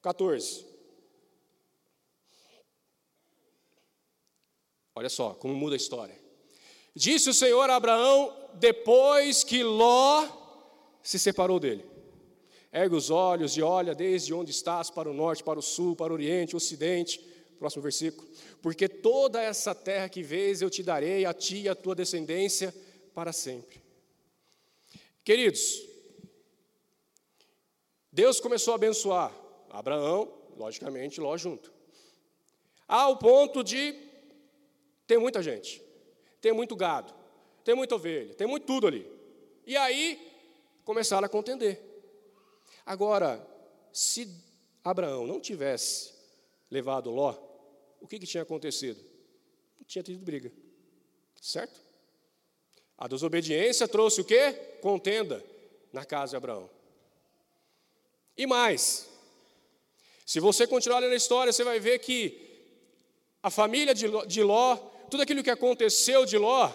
14. 0.00 0.66
Olha 4.94 5.08
só 5.08 5.34
como 5.34 5.54
muda 5.54 5.74
a 5.74 5.76
história. 5.76 6.18
Disse 6.94 7.30
o 7.30 7.34
Senhor 7.34 7.68
a 7.70 7.76
Abraão 7.76 8.36
depois 8.54 9.44
que 9.44 9.62
Ló 9.62 10.26
se 11.02 11.18
separou 11.18 11.60
dele: 11.60 11.84
Ergue 12.72 12.94
os 12.94 13.10
olhos 13.10 13.56
e 13.56 13.62
olha 13.62 13.94
desde 13.94 14.32
onde 14.32 14.52
estás 14.52 14.90
para 14.90 15.10
o 15.10 15.14
norte, 15.14 15.42
para 15.42 15.58
o 15.58 15.62
sul, 15.62 15.96
para 15.96 16.12
o 16.12 16.14
oriente, 16.14 16.54
ocidente. 16.54 17.18
Próximo 17.58 17.82
versículo. 17.82 18.26
Porque 18.62 18.88
toda 18.88 19.42
essa 19.42 19.74
terra 19.74 20.08
que 20.08 20.22
vês 20.22 20.62
eu 20.62 20.70
te 20.70 20.82
darei 20.82 21.24
a 21.24 21.34
ti 21.34 21.62
e 21.62 21.68
a 21.68 21.74
tua 21.74 21.94
descendência 21.94 22.74
para 23.12 23.32
sempre. 23.32 23.82
Queridos, 25.24 25.82
Deus 28.10 28.40
começou 28.40 28.72
a 28.72 28.76
abençoar 28.76 29.34
Abraão, 29.68 30.32
logicamente, 30.56 31.20
Ló 31.20 31.36
junto. 31.36 31.72
Ao 32.88 33.16
ponto 33.16 33.62
de 33.62 33.94
tem 35.06 35.18
muita 35.18 35.42
gente, 35.42 35.82
tem 36.40 36.52
muito 36.52 36.74
gado, 36.74 37.12
tem 37.64 37.74
muita 37.74 37.96
ovelha, 37.96 38.34
tem 38.34 38.46
muito 38.46 38.66
tudo 38.66 38.86
ali. 38.86 39.06
E 39.66 39.76
aí 39.76 40.18
começaram 40.84 41.26
a 41.26 41.28
contender. 41.28 41.89
Agora, 42.90 43.40
se 43.92 44.28
Abraão 44.82 45.24
não 45.24 45.38
tivesse 45.38 46.12
levado 46.68 47.08
Ló, 47.08 47.36
o 48.00 48.08
que, 48.08 48.18
que 48.18 48.26
tinha 48.26 48.42
acontecido? 48.42 49.00
Não 49.78 49.86
tinha 49.86 50.02
tido 50.02 50.18
briga. 50.24 50.50
Certo? 51.40 51.80
A 52.98 53.06
desobediência 53.06 53.86
trouxe 53.86 54.20
o 54.20 54.24
quê? 54.24 54.54
Contenda 54.82 55.40
na 55.92 56.04
casa 56.04 56.30
de 56.30 56.36
Abraão. 56.38 56.68
E 58.36 58.44
mais, 58.44 59.08
se 60.26 60.40
você 60.40 60.66
continuar 60.66 60.98
lendo 60.98 61.12
a 61.12 61.16
história, 61.16 61.52
você 61.52 61.62
vai 61.62 61.78
ver 61.78 62.00
que 62.00 62.74
a 63.40 63.50
família 63.50 63.94
de 63.94 64.42
Ló 64.42 64.74
tudo 65.08 65.22
aquilo 65.22 65.44
que 65.44 65.50
aconteceu 65.50 66.26
de 66.26 66.36
Ló 66.36 66.68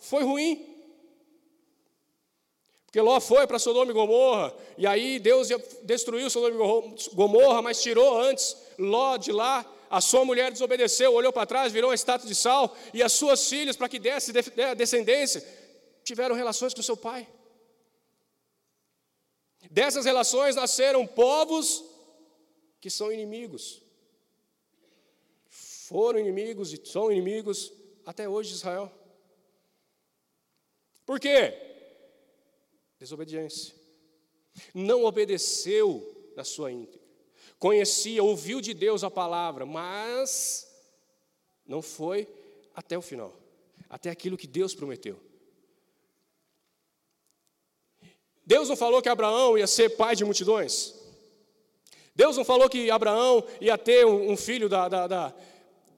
foi 0.00 0.24
ruim. 0.24 0.69
Porque 2.90 3.00
Ló 3.00 3.20
foi 3.20 3.46
para 3.46 3.56
Sodoma 3.56 3.92
e 3.92 3.94
Gomorra, 3.94 4.52
e 4.76 4.84
aí 4.84 5.20
Deus 5.20 5.46
destruiu 5.84 6.28
Sodoma 6.28 6.56
e 6.56 7.14
Gomorra, 7.14 7.62
mas 7.62 7.80
tirou 7.80 8.20
antes 8.20 8.56
Ló 8.76 9.16
de 9.16 9.30
lá. 9.30 9.64
A 9.88 10.00
sua 10.00 10.24
mulher 10.24 10.50
desobedeceu, 10.50 11.14
olhou 11.14 11.32
para 11.32 11.46
trás, 11.46 11.72
virou 11.72 11.90
uma 11.90 11.94
estátua 11.94 12.26
de 12.26 12.34
sal, 12.34 12.76
e 12.92 13.00
as 13.00 13.12
suas 13.12 13.48
filhas, 13.48 13.76
para 13.76 13.88
que 13.88 14.00
desse 14.00 14.32
descendência, 14.76 15.40
tiveram 16.02 16.34
relações 16.34 16.74
com 16.74 16.82
seu 16.82 16.96
pai. 16.96 17.28
Dessas 19.70 20.04
relações 20.04 20.56
nasceram 20.56 21.06
povos 21.06 21.84
que 22.80 22.90
são 22.90 23.12
inimigos. 23.12 23.82
Foram 25.48 26.18
inimigos 26.18 26.72
e 26.72 26.80
são 26.84 27.10
inimigos 27.12 27.72
até 28.04 28.28
hoje 28.28 28.52
Israel. 28.52 28.90
Por 31.06 31.20
quê? 31.20 31.69
Desobediência. 33.00 33.74
Não 34.74 35.04
obedeceu 35.04 36.32
na 36.36 36.44
sua 36.44 36.70
íntegra. 36.70 37.00
Conhecia, 37.58 38.22
ouviu 38.22 38.60
de 38.60 38.74
Deus 38.74 39.02
a 39.02 39.10
palavra, 39.10 39.64
mas 39.64 40.70
não 41.66 41.80
foi 41.80 42.28
até 42.74 42.98
o 42.98 43.02
final, 43.02 43.34
até 43.88 44.10
aquilo 44.10 44.36
que 44.36 44.46
Deus 44.46 44.74
prometeu. 44.74 45.18
Deus 48.44 48.68
não 48.68 48.76
falou 48.76 49.00
que 49.00 49.08
Abraão 49.08 49.56
ia 49.56 49.66
ser 49.66 49.90
pai 49.90 50.14
de 50.14 50.24
multidões? 50.24 50.94
Deus 52.14 52.36
não 52.36 52.44
falou 52.44 52.68
que 52.68 52.90
Abraão 52.90 53.42
ia 53.60 53.78
ter 53.78 54.04
um 54.04 54.36
filho 54.36 54.68
da, 54.68 54.88
da, 54.88 55.06
da, 55.06 55.34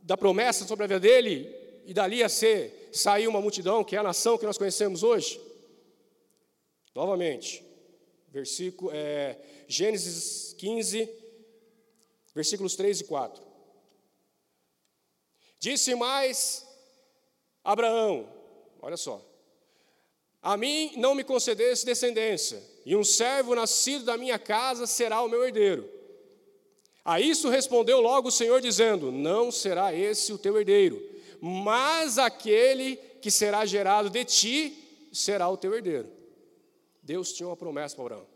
da 0.03 0.17
promessa 0.17 0.67
sobre 0.67 0.85
a 0.85 0.87
vida 0.87 1.01
dele 1.01 1.53
e 1.85 1.93
dali 1.93 2.19
ia 2.19 2.29
ser, 2.29 2.91
sair 2.93 3.27
uma 3.27 3.41
multidão, 3.41 3.83
que 3.83 3.97
é 3.97 3.99
a 3.99 4.05
nação 4.05 4.39
que 4.39 4.47
nós 4.47 4.59
conhecemos 4.59 5.03
hoje? 5.03 5.41
Novamente, 6.95 7.65
versículo, 8.29 8.91
é, 8.93 9.39
Gênesis 9.67 10.55
15, 10.59 11.09
versículos 12.35 12.77
3 12.77 13.01
e 13.01 13.05
4. 13.05 13.43
Disse 15.59 15.95
mais 15.95 16.67
Abraão, 17.65 18.29
olha 18.81 18.97
só, 18.97 19.25
a 20.43 20.57
mim 20.57 20.93
não 20.97 21.15
me 21.15 21.23
concedesse 21.23 21.87
descendência, 21.87 22.63
e 22.85 22.97
um 22.97 23.05
servo 23.05 23.55
nascido 23.55 24.05
da 24.05 24.17
minha 24.17 24.39
casa 24.39 24.87
será 24.87 25.23
o 25.23 25.29
meu 25.29 25.45
herdeiro. 25.45 25.89
A 27.05 27.21
isso 27.21 27.49
respondeu 27.49 28.01
logo 28.01 28.29
o 28.29 28.33
Senhor, 28.33 28.61
dizendo: 28.61 29.11
Não 29.11 29.51
será 29.51 29.93
esse 29.93 30.33
o 30.33 30.39
teu 30.39 30.57
herdeiro, 30.59 31.03
mas 31.41 32.19
aquele 32.19 32.97
que 33.21 33.31
será 33.31 33.65
gerado 33.67 34.09
de 34.09 34.25
ti 34.25 35.09
será 35.13 35.49
o 35.49 35.57
teu 35.57 35.75
herdeiro. 35.75 36.22
Deus 37.03 37.33
tinha 37.33 37.49
uma 37.49 37.57
promessa 37.57 37.97
para 37.97 38.05
Abraão. 38.05 38.27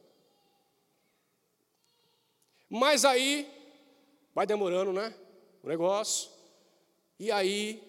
Mas 2.69 3.05
aí, 3.05 3.49
vai 4.35 4.45
demorando, 4.45 4.93
né? 4.93 5.15
O 5.63 5.69
negócio. 5.69 6.31
E 7.19 7.31
aí, 7.31 7.81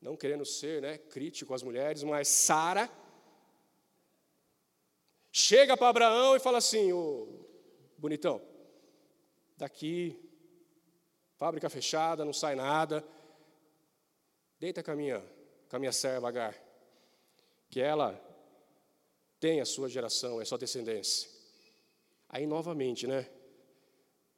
não 0.00 0.16
querendo 0.16 0.44
ser 0.44 0.80
né, 0.80 0.98
crítico 0.98 1.52
às 1.52 1.62
mulheres, 1.62 2.04
mas 2.04 2.28
Sara 2.28 2.88
chega 5.32 5.76
para 5.76 5.88
Abraão 5.88 6.36
e 6.36 6.40
fala 6.40 6.58
assim: 6.58 6.92
Ô 6.92 7.28
bonitão, 7.98 8.40
daqui, 9.56 10.16
fábrica 11.36 11.68
fechada, 11.68 12.24
não 12.24 12.32
sai 12.32 12.54
nada, 12.54 13.04
deita 14.60 14.82
com 14.82 14.92
a 14.92 14.96
minha, 14.96 15.20
com 15.68 15.76
a 15.76 15.78
minha 15.78 15.92
serva 15.92 16.28
Agar, 16.28 16.54
que 17.68 17.80
ela 17.80 18.25
tem 19.38 19.60
a 19.60 19.64
sua 19.64 19.88
geração, 19.88 20.40
é 20.40 20.44
sua 20.44 20.58
descendência. 20.58 21.28
Aí 22.28 22.46
novamente, 22.46 23.06
né? 23.06 23.28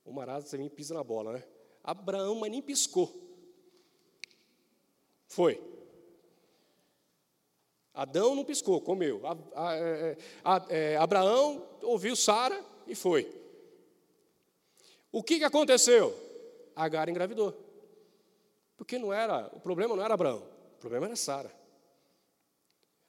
O 0.05 0.13
marado 0.13 0.49
também 0.49 0.69
pisa 0.69 0.95
na 0.95 1.05
bola, 1.05 1.33
né? 1.33 1.45
Abraão, 1.83 2.35
mas 2.35 2.51
nem 2.51 2.63
piscou. 2.63 3.13
Foi. 5.27 5.63
Adão 7.95 8.35
não 8.35 8.45
piscou, 8.45 8.81
comeu. 8.81 9.21
A, 9.27 9.37
a, 9.55 9.75
é, 9.77 10.17
a, 10.45 10.67
é, 10.69 10.97
Abraão 10.97 11.67
ouviu 11.83 12.15
Sara 12.15 12.65
e 12.87 12.95
foi. 12.95 13.29
O 15.11 15.23
que, 15.23 15.39
que 15.39 15.45
aconteceu? 15.45 16.15
Agar 16.77 17.09
engravidou. 17.09 17.53
Porque 18.77 18.99
não 18.99 19.13
era, 19.13 19.51
o 19.53 19.61
problema 19.61 19.97
não 19.97 20.05
era 20.05 20.15
Abraão, 20.15 20.43
o 20.77 20.79
problema 20.79 21.07
era 21.07 21.17
Sara. 21.17 21.53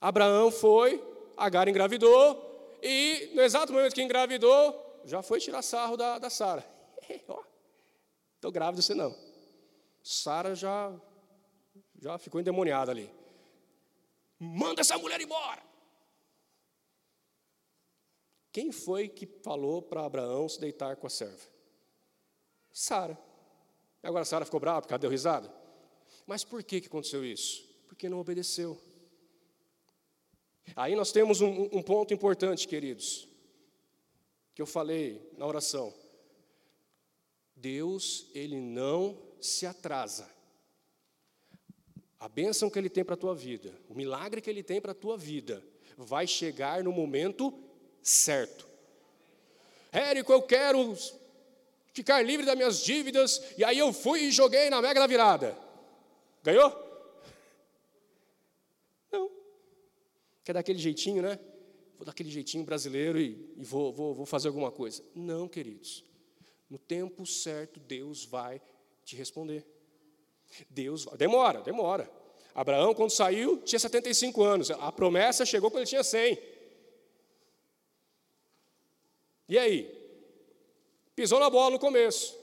Abraão 0.01 0.49
foi, 0.49 0.97
Agar 1.39 1.69
engravidou, 1.69 2.77
e 2.83 3.31
no 3.33 3.41
exato 3.41 3.71
momento 3.71 3.95
que 3.95 4.01
engravidou, 4.01 5.01
já 5.05 5.21
foi 5.21 5.39
tirar 5.39 5.61
sarro 5.61 5.95
da, 5.95 6.19
da 6.19 6.29
Sara. 6.29 6.65
Estou 8.35 8.51
grávida, 8.51 8.81
você 8.81 8.93
não. 8.93 9.15
Sara 10.03 10.53
já, 10.53 10.93
já 11.97 12.17
ficou 12.17 12.41
endemoniada 12.41 12.91
ali. 12.91 13.09
Manda 14.37 14.81
essa 14.81 14.97
mulher 14.97 15.21
embora. 15.21 15.61
Quem 18.51 18.71
foi 18.71 19.07
que 19.07 19.25
falou 19.25 19.81
para 19.81 20.05
Abraão 20.05 20.49
se 20.49 20.59
deitar 20.59 20.97
com 20.97 21.07
a 21.07 21.09
serva? 21.09 21.47
Sara. 22.71 23.17
Agora 24.03 24.25
Sara 24.25 24.43
ficou 24.43 24.59
brava 24.59 24.81
porque 24.81 24.93
ela 24.93 24.99
deu 24.99 25.09
risada. 25.09 25.53
Mas 26.27 26.43
por 26.43 26.63
que, 26.63 26.81
que 26.81 26.87
aconteceu 26.87 27.23
isso? 27.23 27.63
Porque 27.87 28.09
não 28.09 28.19
obedeceu. 28.19 28.79
Aí 30.75 30.95
nós 30.95 31.11
temos 31.11 31.41
um, 31.41 31.69
um 31.71 31.81
ponto 31.81 32.13
importante, 32.13 32.67
queridos, 32.67 33.27
que 34.53 34.61
eu 34.61 34.65
falei 34.65 35.31
na 35.37 35.45
oração. 35.45 35.93
Deus, 37.55 38.27
ele 38.33 38.59
não 38.59 39.17
se 39.41 39.65
atrasa. 39.65 40.29
A 42.19 42.27
bênção 42.27 42.69
que 42.69 42.77
ele 42.77 42.89
tem 42.89 43.03
para 43.03 43.15
a 43.15 43.17
tua 43.17 43.33
vida, 43.33 43.73
o 43.87 43.93
milagre 43.93 44.41
que 44.41 44.49
ele 44.49 44.63
tem 44.63 44.81
para 44.81 44.91
a 44.91 44.95
tua 44.95 45.17
vida, 45.17 45.63
vai 45.97 46.27
chegar 46.27 46.83
no 46.83 46.91
momento 46.91 47.53
certo. 48.01 48.67
Érico, 49.91 50.31
eu 50.31 50.41
quero 50.41 50.95
ficar 51.93 52.21
livre 52.21 52.45
das 52.45 52.55
minhas 52.55 52.83
dívidas, 52.83 53.41
e 53.57 53.63
aí 53.63 53.77
eu 53.77 53.91
fui 53.91 54.21
e 54.21 54.31
joguei 54.31 54.69
na 54.69 54.81
mega 54.81 54.99
da 54.99 55.07
virada. 55.07 55.57
Ganhou? 56.43 56.69
Não. 59.11 59.29
Quer 60.49 60.53
dar 60.53 60.61
aquele 60.61 60.79
jeitinho, 60.79 61.21
né? 61.21 61.37
Vou 61.95 62.03
dar 62.03 62.11
aquele 62.11 62.31
jeitinho 62.31 62.63
brasileiro 62.63 63.21
e, 63.21 63.53
e 63.55 63.63
vou, 63.63 63.93
vou, 63.93 64.15
vou 64.15 64.25
fazer 64.25 64.47
alguma 64.47 64.71
coisa. 64.71 65.03
Não, 65.13 65.47
queridos. 65.47 66.03
No 66.67 66.79
tempo 66.79 67.23
certo, 67.23 67.79
Deus 67.79 68.25
vai 68.25 68.59
te 69.05 69.15
responder. 69.15 69.63
Deus 70.67 71.05
demora, 71.19 71.61
demora. 71.61 72.11
Abraão, 72.55 72.95
quando 72.95 73.11
saiu, 73.11 73.61
tinha 73.61 73.77
75 73.77 74.41
anos. 74.41 74.71
A 74.71 74.91
promessa 74.91 75.45
chegou 75.45 75.69
quando 75.69 75.81
ele 75.81 75.89
tinha 75.89 76.03
100. 76.03 76.39
E 79.49 79.55
aí? 79.59 79.87
Pisou 81.15 81.39
na 81.39 81.47
bola 81.51 81.69
no 81.69 81.79
começo. 81.79 82.35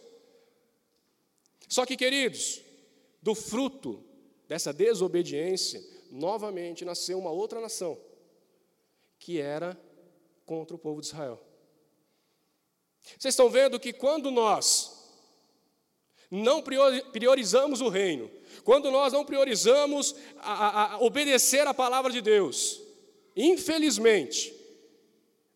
Só 1.68 1.84
que, 1.84 1.96
queridos, 1.96 2.62
do 3.20 3.34
fruto 3.34 4.00
dessa 4.46 4.72
desobediência, 4.72 5.95
novamente 6.10 6.84
nasceu 6.84 7.18
uma 7.18 7.30
outra 7.30 7.60
nação, 7.60 7.98
que 9.18 9.40
era 9.40 9.78
contra 10.44 10.76
o 10.76 10.78
povo 10.78 11.00
de 11.00 11.08
Israel. 11.08 11.40
Vocês 13.18 13.32
estão 13.32 13.48
vendo 13.48 13.78
que 13.78 13.92
quando 13.92 14.30
nós 14.30 14.96
não 16.30 16.62
priorizamos 16.62 17.80
o 17.80 17.88
reino, 17.88 18.30
quando 18.64 18.90
nós 18.90 19.12
não 19.12 19.24
priorizamos 19.24 20.14
a, 20.38 20.52
a, 20.52 20.92
a 20.94 20.98
obedecer 21.00 21.66
a 21.66 21.74
palavra 21.74 22.10
de 22.10 22.20
Deus, 22.20 22.80
infelizmente, 23.36 24.54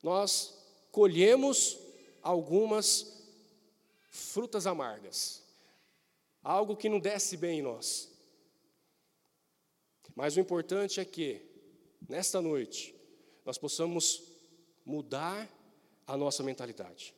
nós 0.02 0.54
colhemos 0.92 1.78
algumas 2.22 3.20
frutas 4.10 4.66
amargas, 4.66 5.42
algo 6.42 6.76
que 6.76 6.88
não 6.88 7.00
desce 7.00 7.36
bem 7.36 7.58
em 7.58 7.62
nós. 7.62 8.09
Mas 10.14 10.36
o 10.36 10.40
importante 10.40 11.00
é 11.00 11.04
que, 11.04 11.40
nesta 12.08 12.40
noite, 12.40 12.94
nós 13.44 13.58
possamos 13.58 14.22
mudar 14.84 15.48
a 16.06 16.16
nossa 16.16 16.42
mentalidade. 16.42 17.14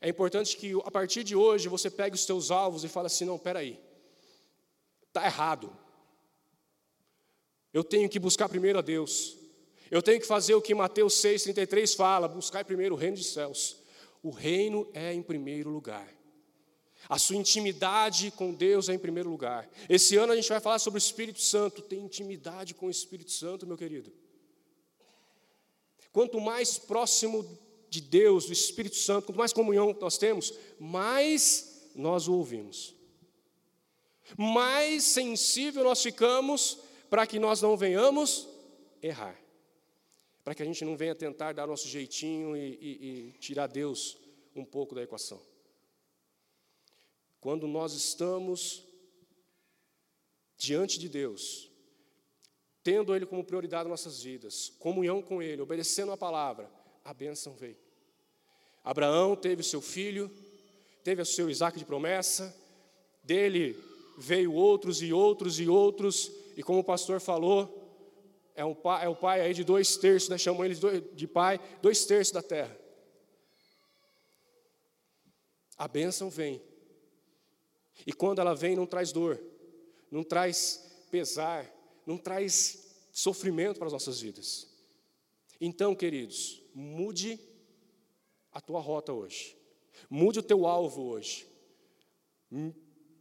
É 0.00 0.08
importante 0.08 0.56
que 0.56 0.72
a 0.84 0.90
partir 0.90 1.24
de 1.24 1.34
hoje 1.34 1.68
você 1.68 1.90
pegue 1.90 2.14
os 2.14 2.24
seus 2.24 2.50
alvos 2.50 2.84
e 2.84 2.88
fale 2.88 3.06
assim: 3.06 3.24
não, 3.24 3.38
peraí, 3.38 3.80
está 5.08 5.24
errado. 5.24 5.74
Eu 7.72 7.82
tenho 7.82 8.08
que 8.08 8.18
buscar 8.18 8.48
primeiro 8.48 8.78
a 8.78 8.82
Deus. 8.82 9.36
Eu 9.90 10.02
tenho 10.02 10.20
que 10.20 10.26
fazer 10.26 10.54
o 10.54 10.62
que 10.62 10.74
Mateus 10.74 11.14
6,33 11.14 11.96
fala: 11.96 12.28
buscar 12.28 12.64
primeiro 12.64 12.94
o 12.94 12.98
reino 12.98 13.16
dos 13.16 13.32
céus. 13.32 13.76
O 14.22 14.30
reino 14.30 14.88
é 14.94 15.12
em 15.12 15.22
primeiro 15.22 15.70
lugar. 15.70 16.08
A 17.12 17.18
sua 17.18 17.36
intimidade 17.36 18.30
com 18.30 18.54
Deus 18.54 18.88
é 18.88 18.94
em 18.94 18.98
primeiro 18.98 19.28
lugar. 19.28 19.68
Esse 19.86 20.16
ano 20.16 20.32
a 20.32 20.34
gente 20.34 20.48
vai 20.48 20.60
falar 20.60 20.78
sobre 20.78 20.96
o 20.96 21.04
Espírito 21.06 21.42
Santo. 21.42 21.82
Tem 21.82 22.00
intimidade 22.00 22.72
com 22.72 22.86
o 22.86 22.90
Espírito 22.90 23.30
Santo, 23.30 23.66
meu 23.66 23.76
querido. 23.76 24.10
Quanto 26.10 26.40
mais 26.40 26.78
próximo 26.78 27.46
de 27.90 28.00
Deus, 28.00 28.46
do 28.46 28.54
Espírito 28.54 28.96
Santo, 28.96 29.26
quanto 29.26 29.36
mais 29.36 29.52
comunhão 29.52 29.94
nós 30.00 30.16
temos, 30.16 30.54
mais 30.80 31.90
nós 31.94 32.28
o 32.28 32.32
ouvimos. 32.32 32.94
Mais 34.34 35.04
sensível 35.04 35.84
nós 35.84 36.02
ficamos 36.02 36.78
para 37.10 37.26
que 37.26 37.38
nós 37.38 37.60
não 37.60 37.76
venhamos 37.76 38.48
errar. 39.02 39.38
Para 40.42 40.54
que 40.54 40.62
a 40.62 40.66
gente 40.66 40.82
não 40.82 40.96
venha 40.96 41.14
tentar 41.14 41.52
dar 41.52 41.66
nosso 41.66 41.86
jeitinho 41.88 42.56
e, 42.56 42.70
e, 42.80 42.88
e 43.28 43.32
tirar 43.38 43.66
Deus 43.66 44.16
um 44.56 44.64
pouco 44.64 44.94
da 44.94 45.02
equação. 45.02 45.51
Quando 47.42 47.66
nós 47.66 47.92
estamos 47.92 48.86
diante 50.56 50.96
de 50.96 51.08
Deus, 51.08 51.68
tendo 52.84 53.12
Ele 53.16 53.26
como 53.26 53.42
prioridade 53.42 53.88
nas 53.88 54.00
nossas 54.00 54.22
vidas, 54.22 54.72
comunhão 54.78 55.20
com 55.20 55.42
Ele, 55.42 55.60
obedecendo 55.60 56.12
a 56.12 56.16
palavra, 56.16 56.70
a 57.04 57.12
bênção 57.12 57.52
veio. 57.54 57.76
Abraão 58.84 59.34
teve 59.34 59.64
seu 59.64 59.80
filho, 59.80 60.30
teve 61.02 61.20
o 61.20 61.26
seu 61.26 61.50
Isaac 61.50 61.76
de 61.76 61.84
promessa, 61.84 62.56
dele 63.24 63.76
veio 64.16 64.54
outros 64.54 65.02
e 65.02 65.12
outros 65.12 65.58
e 65.58 65.68
outros, 65.68 66.30
e 66.56 66.62
como 66.62 66.78
o 66.78 66.84
pastor 66.84 67.20
falou, 67.20 67.76
é, 68.54 68.64
um 68.64 68.72
pai, 68.72 69.04
é 69.04 69.08
o 69.08 69.16
pai 69.16 69.40
aí 69.40 69.52
de 69.52 69.64
dois 69.64 69.96
terços, 69.96 70.28
né, 70.28 70.38
chamam 70.38 70.64
ele 70.64 70.76
de 71.12 71.26
pai, 71.26 71.58
dois 71.82 72.06
terços 72.06 72.32
da 72.32 72.40
terra. 72.40 72.78
A 75.76 75.88
bênção 75.88 76.30
vem. 76.30 76.62
E 78.06 78.12
quando 78.12 78.40
ela 78.40 78.54
vem, 78.54 78.76
não 78.76 78.86
traz 78.86 79.12
dor, 79.12 79.40
não 80.10 80.24
traz 80.24 80.90
pesar, 81.10 81.70
não 82.06 82.18
traz 82.18 82.96
sofrimento 83.12 83.78
para 83.78 83.86
as 83.86 83.92
nossas 83.92 84.20
vidas. 84.20 84.68
Então, 85.60 85.94
queridos, 85.94 86.62
mude 86.74 87.38
a 88.52 88.60
tua 88.60 88.80
rota 88.80 89.12
hoje. 89.12 89.56
Mude 90.10 90.40
o 90.40 90.42
teu 90.42 90.66
alvo 90.66 91.02
hoje. 91.02 91.46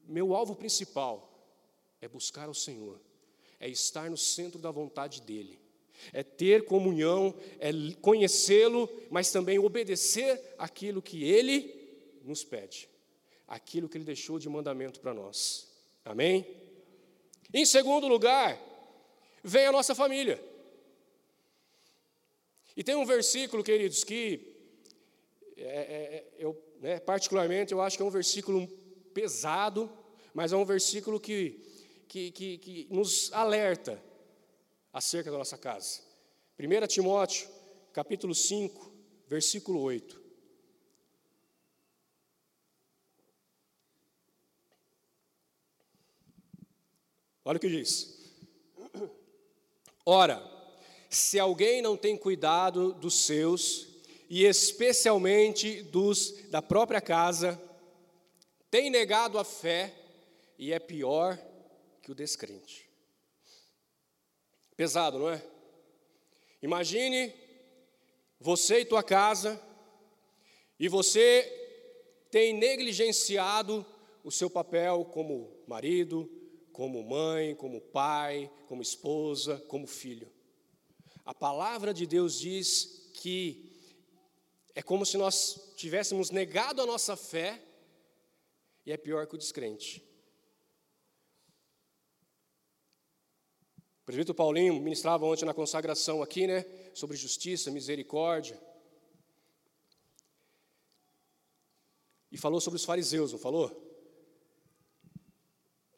Meu 0.07 0.35
alvo 0.35 0.55
principal 0.55 1.31
é 2.01 2.07
buscar 2.07 2.49
o 2.49 2.55
Senhor, 2.55 2.99
é 3.59 3.69
estar 3.69 4.09
no 4.09 4.17
centro 4.17 4.59
da 4.59 4.71
vontade 4.71 5.21
dEle, 5.21 5.59
é 6.11 6.23
ter 6.23 6.65
comunhão, 6.65 7.33
é 7.59 7.71
conhecê-lo, 8.01 8.89
mas 9.09 9.31
também 9.31 9.59
obedecer 9.59 10.55
aquilo 10.57 11.01
que 11.01 11.23
Ele 11.23 12.19
nos 12.23 12.43
pede, 12.43 12.89
aquilo 13.51 13.89
que 13.89 13.97
Ele 13.97 14.05
deixou 14.05 14.39
de 14.39 14.47
mandamento 14.47 15.01
para 15.01 15.13
nós. 15.13 15.67
Amém? 16.05 16.47
Em 17.53 17.65
segundo 17.65 18.07
lugar, 18.07 18.57
vem 19.43 19.65
a 19.65 19.73
nossa 19.73 19.93
família. 19.93 20.41
E 22.77 22.81
tem 22.81 22.95
um 22.95 23.05
versículo, 23.05 23.61
queridos, 23.61 24.05
que 24.05 24.55
é, 25.57 25.63
é, 25.63 26.15
é 26.15 26.31
eu, 26.39 26.57
né, 26.79 27.01
particularmente, 27.01 27.73
eu 27.73 27.81
acho 27.81 27.97
que 27.97 28.03
é 28.03 28.05
um 28.05 28.09
versículo 28.09 28.65
pesado, 29.13 29.91
mas 30.33 30.53
é 30.53 30.55
um 30.55 30.63
versículo 30.63 31.19
que, 31.19 31.61
que, 32.07 32.31
que, 32.31 32.57
que 32.57 32.87
nos 32.89 33.33
alerta 33.33 34.01
acerca 34.93 35.29
da 35.29 35.37
nossa 35.37 35.57
casa. 35.57 35.99
1 36.57 36.87
Timóteo, 36.87 37.49
capítulo 37.91 38.33
5, 38.33 38.93
versículo 39.27 39.81
8. 39.81 40.20
Olha 47.43 47.57
o 47.57 47.59
que 47.59 47.69
diz. 47.69 48.19
Ora, 50.05 50.41
se 51.09 51.39
alguém 51.39 51.81
não 51.81 51.97
tem 51.97 52.15
cuidado 52.15 52.93
dos 52.93 53.25
seus, 53.25 53.87
e 54.29 54.45
especialmente 54.45 55.81
dos 55.83 56.31
da 56.49 56.61
própria 56.61 57.01
casa, 57.01 57.61
tem 58.69 58.89
negado 58.89 59.37
a 59.37 59.43
fé 59.43 59.93
e 60.57 60.71
é 60.71 60.79
pior 60.79 61.37
que 62.01 62.11
o 62.11 62.15
descrente. 62.15 62.89
Pesado, 64.77 65.19
não 65.19 65.29
é? 65.29 65.43
Imagine 66.61 67.33
você 68.39 68.79
e 68.79 68.85
tua 68.85 69.03
casa, 69.03 69.61
e 70.79 70.87
você 70.87 71.43
tem 72.31 72.53
negligenciado 72.53 73.85
o 74.23 74.31
seu 74.31 74.49
papel 74.49 75.03
como 75.05 75.51
marido, 75.67 76.40
como 76.81 77.03
mãe, 77.03 77.53
como 77.53 77.79
pai, 77.79 78.51
como 78.67 78.81
esposa, 78.81 79.59
como 79.67 79.85
filho. 79.85 80.27
A 81.23 81.31
palavra 81.31 81.93
de 81.93 82.07
Deus 82.07 82.39
diz 82.39 83.11
que 83.13 83.71
é 84.73 84.81
como 84.81 85.05
se 85.05 85.15
nós 85.15 85.75
tivéssemos 85.75 86.31
negado 86.31 86.81
a 86.81 86.85
nossa 86.87 87.15
fé 87.15 87.63
e 88.83 88.91
é 88.91 88.97
pior 88.97 89.27
que 89.27 89.35
o 89.35 89.37
descrente. 89.37 90.03
O 94.01 94.05
presbítero 94.05 94.33
Paulinho 94.33 94.73
ministrava 94.81 95.23
ontem 95.27 95.45
na 95.45 95.53
consagração 95.53 96.23
aqui, 96.23 96.47
né, 96.47 96.65
sobre 96.95 97.15
justiça, 97.15 97.69
misericórdia. 97.69 98.59
E 102.31 102.39
falou 102.39 102.59
sobre 102.59 102.77
os 102.77 102.85
fariseus, 102.85 103.31
não 103.33 103.37
falou? 103.37 103.90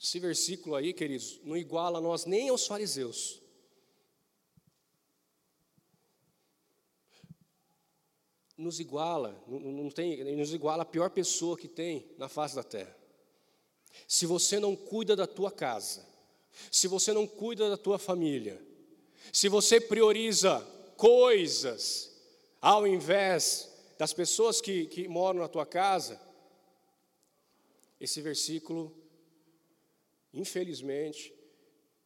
Esse 0.04 0.20
versículo 0.20 0.76
aí, 0.76 0.92
queridos, 0.92 1.40
não 1.46 1.56
iguala 1.56 2.00
a 2.00 2.02
nós 2.02 2.26
nem 2.26 2.50
aos 2.50 2.68
fariseus. 2.68 3.42
nos 8.56 8.80
iguala, 8.80 9.44
não 9.48 9.90
tem, 9.90 10.24
nos 10.38 10.54
iguala 10.54 10.84
a 10.84 10.86
pior 10.86 11.10
pessoa 11.10 11.58
que 11.58 11.68
tem 11.68 12.08
na 12.18 12.30
face 12.30 12.56
da 12.56 12.64
terra. 12.64 12.96
Se 14.08 14.26
você 14.26 14.58
não 14.58 14.74
cuida 14.74 15.16
da 15.16 15.28
tua 15.28 15.52
casa, 15.52 16.08
se 16.72 16.88
você 16.88 17.12
não 17.12 17.28
cuida 17.28 17.70
da 17.70 17.76
tua 17.76 18.00
família, 18.00 18.62
se 19.34 19.50
você 19.50 19.82
prioriza 19.82 20.62
coisas 20.96 22.16
ao 22.62 22.88
invés 22.88 23.70
das 23.98 24.14
pessoas 24.14 24.62
que, 24.62 24.86
que 24.86 25.08
moram 25.10 25.42
na 25.42 25.50
tua 25.50 25.66
casa, 25.66 26.22
esse 28.00 28.22
versículo, 28.22 29.03
infelizmente, 30.34 31.34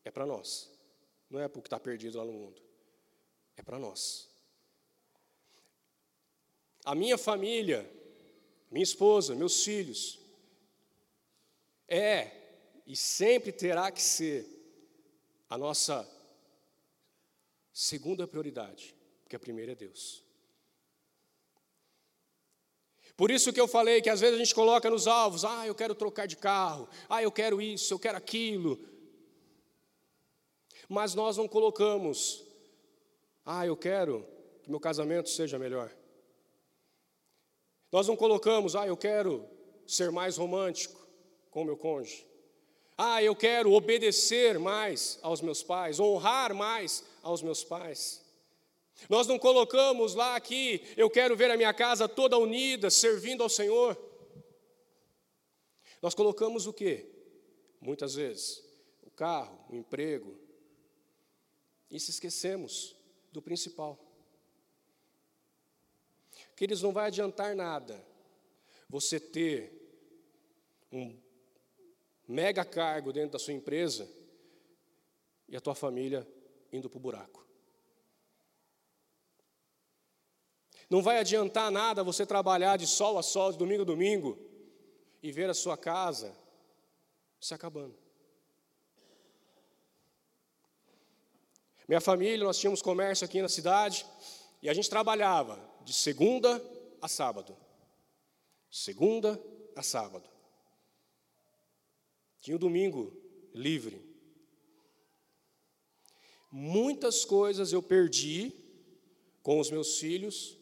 é 0.04 0.12
para 0.12 0.26
nós, 0.26 0.72
não 1.30 1.40
é 1.40 1.46
o 1.46 1.50
que 1.50 1.60
está 1.60 1.80
perdido 1.80 2.18
lá 2.18 2.26
no 2.26 2.34
mundo, 2.34 2.62
é 3.56 3.62
para 3.62 3.80
nós. 3.80 4.30
A 6.84 6.94
minha 6.94 7.18
família, 7.18 7.90
minha 8.70 8.84
esposa, 8.84 9.36
meus 9.36 9.64
filhos, 9.64 10.20
é 11.88 12.32
e 12.86 12.96
sempre 12.96 13.52
terá 13.52 13.92
que 13.92 14.02
ser 14.02 14.46
a 15.50 15.58
nossa 15.58 16.10
segunda 17.74 18.28
prioridade, 18.28 18.96
porque 19.24 19.36
a 19.36 19.40
primeira 19.40 19.74
é 19.74 19.76
Deus. 19.76 20.27
Por 23.18 23.32
isso 23.32 23.52
que 23.52 23.60
eu 23.60 23.68
falei 23.68 24.00
que 24.00 24.12
às 24.12 24.20
vezes 24.22 24.36
a 24.36 24.38
gente 24.38 24.54
coloca 24.54 24.88
nos 24.92 25.08
alvos, 25.08 25.44
ah, 25.44 25.66
eu 25.66 25.74
quero 25.74 25.96
trocar 25.96 26.28
de 26.28 26.38
carro, 26.38 26.88
ah, 27.10 27.24
eu 27.24 27.32
quero 27.32 27.60
isso, 27.60 27.92
eu 27.92 27.98
quero 27.98 28.16
aquilo. 28.16 28.80
Mas 30.88 31.16
nós 31.16 31.36
não 31.36 31.48
colocamos, 31.48 32.46
ah, 33.44 33.66
eu 33.66 33.76
quero 33.76 34.24
que 34.62 34.70
meu 34.70 34.80
casamento 34.80 35.30
seja 35.30 35.58
melhor. 35.58 35.92
Nós 37.92 38.08
não 38.08 38.16
colocamos, 38.16 38.76
ah, 38.76 38.86
eu 38.86 38.96
quero 38.96 39.44
ser 39.88 40.12
mais 40.12 40.38
romântico 40.38 41.08
com 41.50 41.64
meu 41.64 41.76
cônjuge. 41.76 42.24
Ah, 42.96 43.24
eu 43.24 43.36
quero 43.36 43.74
obedecer 43.74 44.60
mais 44.60 45.18
aos 45.24 45.42
meus 45.42 45.64
pais, 45.64 46.00
honrar 46.00 46.54
mais 46.54 47.04
aos 47.24 47.42
meus 47.42 47.64
pais. 47.64 48.24
Nós 49.10 49.28
não 49.28 49.38
colocamos 49.38 50.16
lá 50.16 50.36
aqui, 50.36 50.82
eu 50.98 51.10
quero 51.10 51.36
ver 51.36 51.52
a 51.52 51.58
minha 51.58 51.74
casa 51.74 52.10
toda 52.10 52.38
unida, 52.38 52.90
servindo 52.90 53.44
ao 53.44 53.50
Senhor. 53.50 53.98
Nós 56.02 56.14
colocamos 56.14 56.66
o 56.68 56.74
quê? 56.74 57.10
Muitas 57.80 58.16
vezes, 58.16 58.64
o 59.04 59.12
carro, 59.12 59.66
o 59.70 59.76
emprego, 59.76 60.38
e 61.90 62.00
se 62.00 62.12
esquecemos 62.12 62.96
do 63.32 63.42
principal. 63.42 63.98
Queridos, 66.56 66.82
não 66.82 66.92
vai 66.92 67.08
adiantar 67.08 67.56
nada 67.56 68.04
você 68.90 69.20
ter 69.20 69.74
um 70.92 71.18
mega 72.28 72.66
cargo 72.66 73.14
dentro 73.14 73.32
da 73.32 73.40
sua 73.40 73.54
empresa 73.54 74.10
e 75.48 75.56
a 75.56 75.62
tua 75.62 75.76
família 75.76 76.28
indo 76.72 76.90
para 76.90 76.98
o 76.98 77.02
buraco. 77.02 77.47
Não 80.90 81.02
vai 81.02 81.20
adiantar 81.20 81.70
nada 81.70 82.04
você 82.04 82.26
trabalhar 82.26 82.78
de 82.78 82.88
sol 82.88 83.18
a 83.18 83.24
sol, 83.24 83.52
de 83.52 83.58
domingo 83.58 83.82
a 83.82 83.86
domingo, 83.86 84.38
e 85.22 85.32
ver 85.32 85.50
a 85.50 85.54
sua 85.54 85.76
casa 85.76 86.34
se 87.40 87.54
acabando. 87.54 87.96
Minha 91.88 92.02
família, 92.02 92.44
nós 92.46 92.58
tínhamos 92.58 92.82
comércio 92.82 93.26
aqui 93.26 93.42
na 93.42 93.50
cidade, 93.50 94.06
e 94.62 94.70
a 94.70 94.74
gente 94.74 94.90
trabalhava 94.90 95.60
de 95.84 95.94
segunda 95.94 96.62
a 97.02 97.08
sábado. 97.08 97.56
Segunda 98.70 99.42
a 99.76 99.84
sábado. 99.84 100.30
Tinha 102.42 102.56
o 102.56 102.60
domingo 102.60 103.14
livre. 103.54 104.06
Muitas 106.50 107.26
coisas 107.26 107.74
eu 107.74 107.84
perdi 107.84 108.54
com 109.44 109.60
os 109.60 109.70
meus 109.70 110.00
filhos 110.00 110.58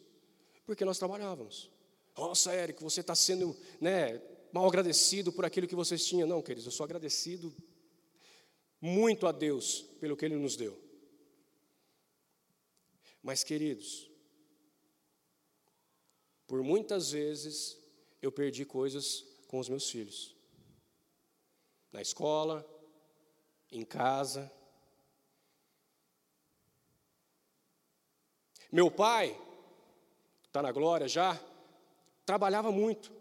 porque 0.66 0.84
nós 0.84 0.98
trabalhávamos. 0.98 1.70
Nossa, 2.16 2.52
Érico, 2.52 2.82
você 2.82 3.00
está 3.00 3.14
sendo 3.14 3.56
né, 3.80 4.20
mal 4.52 4.66
agradecido 4.66 5.32
por 5.32 5.44
aquilo 5.44 5.68
que 5.68 5.76
vocês 5.76 6.04
tinham. 6.04 6.26
Não, 6.26 6.42
queridos, 6.42 6.66
eu 6.66 6.72
sou 6.72 6.84
agradecido 6.84 7.54
muito 8.80 9.26
a 9.26 9.32
Deus 9.32 9.82
pelo 10.00 10.16
que 10.16 10.24
Ele 10.24 10.36
nos 10.36 10.56
deu. 10.56 10.76
Mas, 13.22 13.44
queridos, 13.44 14.10
por 16.46 16.62
muitas 16.62 17.12
vezes 17.12 17.78
eu 18.20 18.32
perdi 18.32 18.64
coisas 18.64 19.24
com 19.46 19.58
os 19.58 19.68
meus 19.68 19.88
filhos. 19.88 20.34
Na 21.92 22.02
escola, 22.02 22.64
em 23.70 23.84
casa. 23.84 24.50
Meu 28.70 28.90
pai, 28.90 29.38
está 30.56 30.62
na 30.62 30.72
glória 30.72 31.06
já, 31.06 31.38
trabalhava 32.24 32.72
muito. 32.72 33.12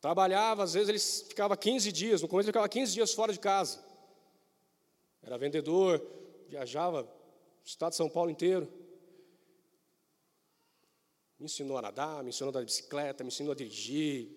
Trabalhava, 0.00 0.64
às 0.64 0.72
vezes 0.72 0.88
ele 0.88 1.28
ficava 1.28 1.56
15 1.56 1.92
dias, 1.92 2.22
no 2.22 2.28
começo 2.28 2.46
ele 2.46 2.52
ficava 2.52 2.68
15 2.68 2.94
dias 2.94 3.12
fora 3.12 3.32
de 3.34 3.38
casa. 3.38 3.84
Era 5.22 5.36
vendedor, 5.36 6.04
viajava 6.48 7.06
estado 7.62 7.90
de 7.90 7.96
São 7.96 8.08
Paulo 8.08 8.30
inteiro. 8.30 8.66
Me 11.38 11.44
ensinou 11.44 11.76
a 11.76 11.82
nadar, 11.82 12.22
me 12.22 12.30
ensinou 12.30 12.48
a 12.48 12.50
andar 12.50 12.60
de 12.60 12.66
bicicleta, 12.66 13.22
me 13.22 13.28
ensinou 13.28 13.52
a 13.52 13.54
dirigir, 13.54 14.30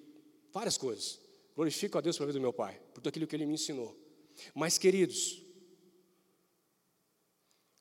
várias 0.51 0.77
coisas. 0.77 1.19
Glorifico 1.55 1.97
a 1.97 2.01
Deus 2.01 2.17
pela 2.17 2.27
vida 2.27 2.39
do 2.39 2.41
meu 2.41 2.51
pai, 2.53 2.77
por 2.93 2.95
tudo 2.95 3.07
aquilo 3.07 3.25
que 3.25 3.35
ele 3.37 3.45
me 3.45 3.53
ensinou. 3.53 3.95
Mas, 4.53 4.77
queridos, 4.77 5.44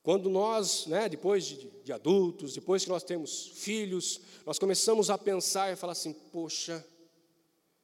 quando 0.04 0.28
nós, 0.28 0.86
né, 0.86 1.08
depois 1.08 1.46
de, 1.46 1.70
de, 1.82 1.90
adultos, 1.90 2.52
depois 2.52 2.84
que 2.84 2.90
nós 2.90 3.02
temos 3.02 3.46
filhos, 3.46 4.20
nós 4.44 4.58
começamos 4.58 5.08
a 5.08 5.16
pensar 5.16 5.72
e 5.72 5.76
falar 5.76 5.92
assim: 5.92 6.12
poxa, 6.12 6.86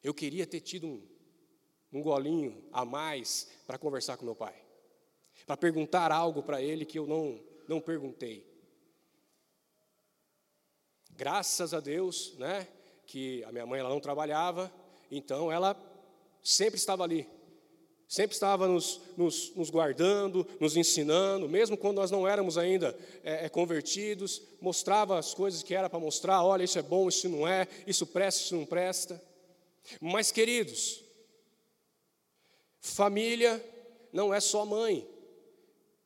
eu 0.05 0.13
queria 0.13 0.47
ter 0.47 0.61
tido 0.61 0.87
um, 0.87 1.03
um 1.91 2.03
golinho 2.03 2.63
a 2.71 2.85
mais 2.85 3.49
para 3.67 3.79
conversar 3.79 4.19
com 4.19 4.27
meu 4.27 4.37
pai, 4.37 4.55
para 5.47 5.57
perguntar 5.57 6.13
algo 6.13 6.43
para 6.43 6.61
ele 6.61 6.85
que 6.85 6.99
eu 6.99 7.07
não, 7.07 7.41
não 7.67 7.81
perguntei. 7.81 8.47
Graças 11.13 11.73
a 11.73 11.81
Deus, 11.81 12.35
né, 12.37 12.69
que 13.07 13.43
a 13.45 13.53
minha 13.53 13.65
mãe 13.65 13.81
ela 13.81 13.89
não 13.89 13.99
trabalhava, 13.99 14.71
então 15.11 15.51
ela 15.51 15.75
sempre 16.43 16.79
estava 16.79 17.03
ali, 17.03 17.27
sempre 18.11 18.35
estava 18.35 18.67
nos, 18.67 19.01
nos, 19.17 19.55
nos, 19.55 19.71
guardando, 19.71 20.45
nos 20.59 20.77
ensinando, 20.77 21.49
mesmo 21.49 21.77
quando 21.77 21.99
nós 21.99 22.11
não 22.11 22.27
éramos 22.27 22.59
ainda 22.59 22.99
é, 23.23 23.47
é, 23.47 23.49
convertidos, 23.49 24.43
mostrava 24.61 25.17
as 25.17 25.33
coisas 25.33 25.63
que 25.63 25.77
era 25.77 25.89
para 25.89 26.01
mostrar: 26.01 26.43
olha, 26.43 26.65
isso 26.65 26.77
é 26.77 26.83
bom, 26.83 27.09
isso 27.09 27.29
não 27.29 27.47
é, 27.47 27.69
isso 27.87 28.05
presta, 28.05 28.43
isso 28.43 28.57
não 28.57 28.67
presta. 28.67 29.23
Mas, 30.01 30.33
queridos, 30.33 31.05
família 32.81 33.65
não 34.13 34.35
é 34.35 34.41
só 34.41 34.67
mãe, 34.67 35.09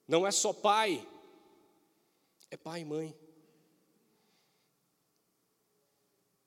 não 0.07 0.27
é 0.27 0.31
só 0.31 0.53
pai, 0.53 1.09
é 2.51 2.57
pai 2.59 2.83
e 2.83 2.85
mãe. 2.85 3.17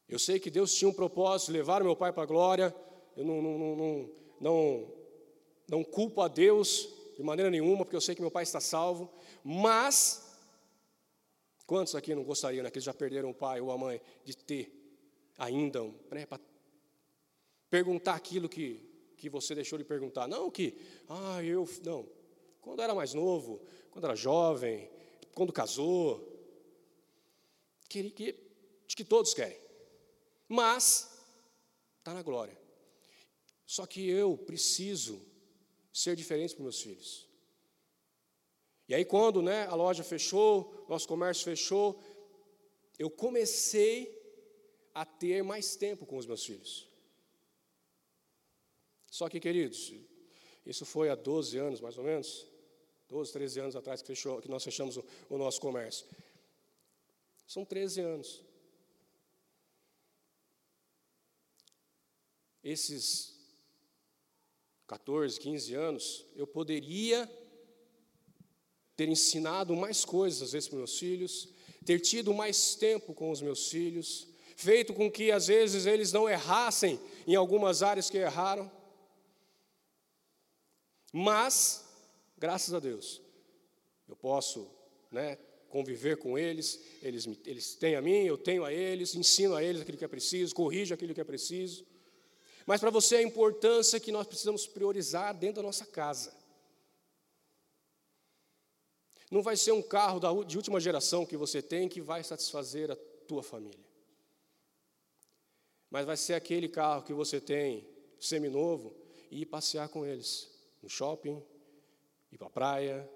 Eu 0.08 0.20
sei 0.20 0.40
que 0.40 0.52
Deus 0.52 0.72
tinha 0.76 0.88
um 0.88 0.94
propósito, 0.94 1.52
levar 1.52 1.84
meu 1.84 1.96
pai 1.96 2.14
para 2.14 2.22
a 2.22 2.28
glória, 2.28 2.76
eu 3.16 3.26
não, 3.26 3.42
não, 3.42 3.58
não, 3.58 3.76
não, 4.40 4.98
não 5.68 5.84
culpo 5.84 6.22
a 6.22 6.28
Deus 6.28 6.90
de 7.16 7.24
maneira 7.24 7.50
nenhuma, 7.50 7.84
porque 7.84 7.96
eu 7.96 8.02
sei 8.02 8.16
que 8.16 8.22
meu 8.22 8.32
pai 8.32 8.44
está 8.44 8.62
salvo, 8.62 9.12
mas, 9.44 10.38
quantos 11.66 11.96
aqui 11.96 12.14
não 12.14 12.24
gostariam, 12.24 12.64
né, 12.64 12.70
que 12.70 12.80
já 12.80 12.94
perderam 12.94 13.32
o 13.32 13.34
pai 13.34 13.60
ou 13.60 13.72
a 13.72 13.78
mãe, 13.78 14.00
de 14.24 14.38
ter 14.38 14.72
ainda, 15.38 15.84
né, 16.12 16.26
para 16.26 16.40
perguntar 17.70 18.14
aquilo 18.14 18.48
que, 18.48 19.14
que 19.18 19.30
você 19.30 19.56
deixou 19.56 19.78
de 19.80 19.84
perguntar? 19.84 20.28
Não 20.28 20.52
que, 20.52 20.78
ah, 21.10 21.44
eu, 21.44 21.68
não, 21.84 22.08
quando 22.62 22.82
era 22.82 22.94
mais 22.94 23.14
novo, 23.14 23.62
quando 23.90 24.06
era 24.06 24.16
jovem, 24.16 24.90
quando 25.34 25.52
casou, 25.52 26.36
que, 27.90 28.12
que, 28.12 28.36
acho 28.86 28.96
que 28.96 29.04
todos 29.04 29.34
querem, 29.34 29.60
mas, 30.48 31.20
está 31.98 32.14
na 32.14 32.22
glória. 32.22 32.58
Só 33.66 33.86
que 33.86 34.08
eu 34.08 34.38
preciso 34.38 35.22
ser 35.98 36.16
diferente 36.16 36.54
para 36.54 36.64
meus 36.64 36.80
filhos. 36.80 37.28
E 38.88 38.94
aí, 38.94 39.04
quando 39.04 39.42
né, 39.42 39.66
a 39.66 39.74
loja 39.74 40.04
fechou, 40.04 40.86
nosso 40.88 41.08
comércio 41.08 41.44
fechou, 41.44 42.00
eu 43.00 43.10
comecei 43.10 43.96
a 44.94 45.04
ter 45.04 45.44
mais 45.44 45.76
tempo 45.76 46.06
com 46.06 46.18
os 46.18 46.28
meus 46.28 46.46
filhos. 46.46 46.88
Só 49.10 49.28
que, 49.28 49.40
queridos, 49.40 49.92
isso 50.64 50.86
foi 50.86 51.10
há 51.10 51.16
12 51.16 51.58
anos 51.58 51.82
mais 51.82 51.98
ou 51.98 52.04
menos, 52.04 52.48
12, 53.10 53.34
13 53.34 53.60
anos 53.62 53.76
atrás 53.76 54.02
que, 54.02 54.08
fechou, 54.08 54.40
que 54.40 54.50
nós 54.50 54.64
fechamos 54.64 54.98
o, 54.98 55.06
o 55.30 55.38
nosso 55.38 55.60
comércio. 55.60 56.06
São 57.48 57.66
13 57.66 58.02
anos. 58.02 58.46
Esses 62.64 63.37
14, 64.88 65.40
15 65.40 65.74
anos, 65.76 66.26
eu 66.36 66.48
poderia 66.48 67.30
ter 68.96 69.08
ensinado 69.08 69.76
mais 69.76 70.06
coisas, 70.06 70.42
às 70.42 70.52
vezes, 70.54 70.70
para 70.70 70.78
meus 70.78 70.98
filhos, 70.98 71.50
ter 71.86 72.00
tido 72.00 72.34
mais 72.34 72.74
tempo 72.76 73.14
com 73.14 73.30
os 73.30 73.42
meus 73.42 73.70
filhos, 73.70 74.28
feito 74.56 74.94
com 74.94 75.12
que, 75.12 75.30
às 75.32 75.48
vezes, 75.48 75.86
eles 75.86 76.12
não 76.12 76.28
errassem 76.28 77.00
em 77.28 77.36
algumas 77.36 77.84
áreas 77.84 78.10
que 78.10 78.18
erraram. 78.18 78.72
Mas, 81.12 81.86
graças 82.38 82.74
a 82.74 82.80
Deus, 82.80 83.22
eu 84.08 84.16
posso 84.16 84.70
né, 85.12 85.38
conviver 85.70 86.18
com 86.18 86.38
eles, 86.38 86.82
eles, 87.02 87.28
eles 87.46 87.76
têm 87.76 87.96
a 87.96 88.02
mim, 88.02 88.24
eu 88.24 88.38
tenho 88.38 88.64
a 88.64 88.74
eles, 88.74 89.16
ensino 89.16 89.54
a 89.54 89.64
eles 89.64 89.82
aquilo 89.82 89.98
que 89.98 90.06
é 90.06 90.08
preciso, 90.08 90.56
corrijo 90.56 90.94
aquilo 90.94 91.14
que 91.14 91.22
é 91.22 91.26
preciso. 91.26 91.86
Mas 92.68 92.82
para 92.82 92.90
você 92.90 93.16
a 93.16 93.22
importância 93.22 93.98
que 93.98 94.12
nós 94.12 94.28
precisamos 94.28 94.68
priorizar 94.68 95.34
dentro 95.34 95.62
da 95.62 95.68
nossa 95.68 95.86
casa. 95.86 96.36
Não 99.32 99.42
vai 99.42 99.56
ser 99.56 99.72
um 99.72 99.82
carro 99.82 100.44
de 100.44 100.58
última 100.58 100.78
geração 100.78 101.26
que 101.26 101.38
você 101.38 101.62
tem 101.62 101.88
que 101.88 102.02
vai 102.02 102.22
satisfazer 102.26 102.92
a 102.92 102.96
tua 103.26 103.42
família. 103.42 103.88
Mas 105.90 106.06
vai 106.06 106.18
ser 106.18 106.34
aquele 106.34 106.68
carro 106.68 107.04
que 107.04 107.14
você 107.14 107.40
tem 107.40 107.88
seminovo 108.20 108.94
e 109.32 109.44
ir 109.44 109.46
passear 109.46 109.88
com 109.88 110.06
eles 110.06 110.52
no 110.84 110.90
shopping, 110.90 111.42
ir 112.34 112.38
para 112.38 112.48
a 112.48 112.52
praia, 112.52 113.10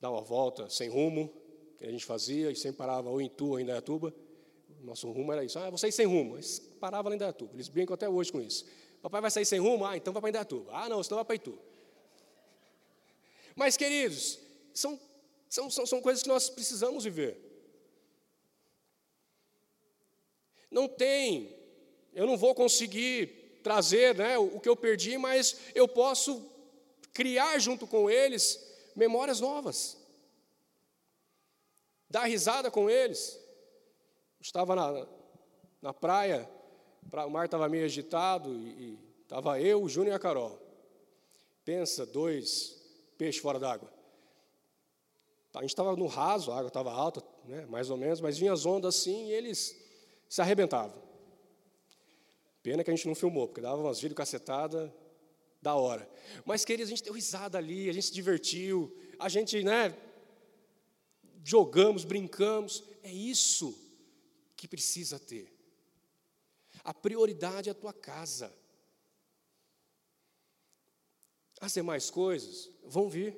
dar 0.00 0.12
uma 0.12 0.22
volta 0.22 0.70
sem 0.70 0.88
rumo, 0.88 1.28
que 1.76 1.84
a 1.84 1.90
gente 1.90 2.04
fazia 2.04 2.52
e 2.52 2.56
sempre 2.56 2.78
parava 2.78 3.10
ou 3.10 3.20
em 3.20 3.28
Tu 3.28 3.48
ou 3.48 3.58
em 3.58 3.66
Dayatuba. 3.66 4.14
Nosso 4.82 5.10
rumo 5.10 5.32
era 5.32 5.44
isso. 5.44 5.58
Ah, 5.58 5.70
vou 5.70 5.78
sair 5.78 5.92
sem 5.92 6.06
rumo. 6.06 6.34
Mas 6.34 6.58
parava 6.58 7.08
lá 7.08 7.14
em 7.14 7.18
Dayatuba. 7.18 7.54
Eles 7.54 7.68
brincam 7.68 7.94
até 7.94 8.08
hoje 8.08 8.32
com 8.32 8.40
isso. 8.40 8.66
Papai 9.02 9.20
vai 9.20 9.30
sair 9.30 9.44
sem 9.44 9.58
rumo? 9.58 9.84
Ah, 9.84 9.96
então 9.96 10.12
vai 10.12 10.20
para 10.20 10.28
Indaiatuba. 10.30 10.70
Ah, 10.72 10.88
não, 10.88 11.02
senão 11.02 11.16
vai 11.16 11.24
para 11.24 11.34
Itu. 11.34 11.58
Mas, 13.56 13.76
queridos, 13.76 14.38
são, 14.72 14.98
são, 15.48 15.68
são, 15.68 15.84
são 15.84 16.00
coisas 16.00 16.22
que 16.22 16.28
nós 16.28 16.48
precisamos 16.48 17.02
viver. 17.02 17.36
Não 20.70 20.88
tem, 20.88 21.54
eu 22.14 22.26
não 22.26 22.36
vou 22.36 22.54
conseguir 22.54 23.60
trazer 23.62 24.14
né, 24.14 24.38
o 24.38 24.58
que 24.58 24.68
eu 24.68 24.76
perdi, 24.76 25.18
mas 25.18 25.56
eu 25.74 25.86
posso 25.86 26.50
criar 27.12 27.58
junto 27.58 27.86
com 27.86 28.08
eles 28.08 28.72
memórias 28.94 29.40
novas. 29.40 29.98
Dar 32.08 32.24
risada 32.24 32.70
com 32.70 32.88
eles. 32.88 33.38
Estava 34.42 34.74
na, 34.74 35.06
na 35.80 35.94
praia, 35.94 36.50
o 37.12 37.30
mar 37.30 37.44
estava 37.44 37.68
meio 37.68 37.84
agitado 37.84 38.52
e 38.52 38.98
estava 39.22 39.60
eu, 39.60 39.80
o 39.84 39.88
Júnior 39.88 40.14
e 40.14 40.16
a 40.16 40.18
Carol. 40.18 40.58
Pensa, 41.64 42.04
dois 42.04 42.82
peixes 43.16 43.40
fora 43.40 43.60
d'água. 43.60 43.88
A 45.54 45.60
gente 45.60 45.70
estava 45.70 45.94
no 45.94 46.06
raso, 46.06 46.50
a 46.50 46.56
água 46.56 46.68
estava 46.68 46.90
alta, 46.90 47.22
né, 47.44 47.66
mais 47.66 47.88
ou 47.88 47.96
menos, 47.96 48.20
mas 48.20 48.36
vinha 48.36 48.52
as 48.52 48.66
ondas 48.66 48.96
assim 48.96 49.28
e 49.28 49.32
eles 49.32 49.80
se 50.28 50.40
arrebentavam. 50.40 51.00
Pena 52.64 52.82
que 52.82 52.90
a 52.90 52.96
gente 52.96 53.06
não 53.06 53.14
filmou, 53.14 53.46
porque 53.46 53.60
dava 53.60 53.80
umas 53.80 54.00
vídeo 54.00 54.16
cacetada 54.16 54.92
da 55.60 55.76
hora. 55.76 56.08
Mas, 56.44 56.64
queridos, 56.64 56.88
a 56.88 56.96
gente 56.96 57.04
deu 57.04 57.12
risada 57.12 57.58
ali, 57.58 57.88
a 57.88 57.92
gente 57.92 58.06
se 58.06 58.12
divertiu, 58.12 58.92
a 59.20 59.28
gente, 59.28 59.62
né, 59.62 59.96
jogamos, 61.44 62.04
brincamos. 62.04 62.82
É 63.04 63.12
isso 63.12 63.81
que 64.62 64.68
precisa 64.68 65.18
ter. 65.18 65.52
A 66.84 66.94
prioridade 66.94 67.68
é 67.68 67.72
a 67.72 67.74
tua 67.74 67.92
casa. 67.92 68.56
As 71.60 71.72
demais 71.72 72.10
coisas 72.10 72.70
vão 72.84 73.10
vir. 73.10 73.36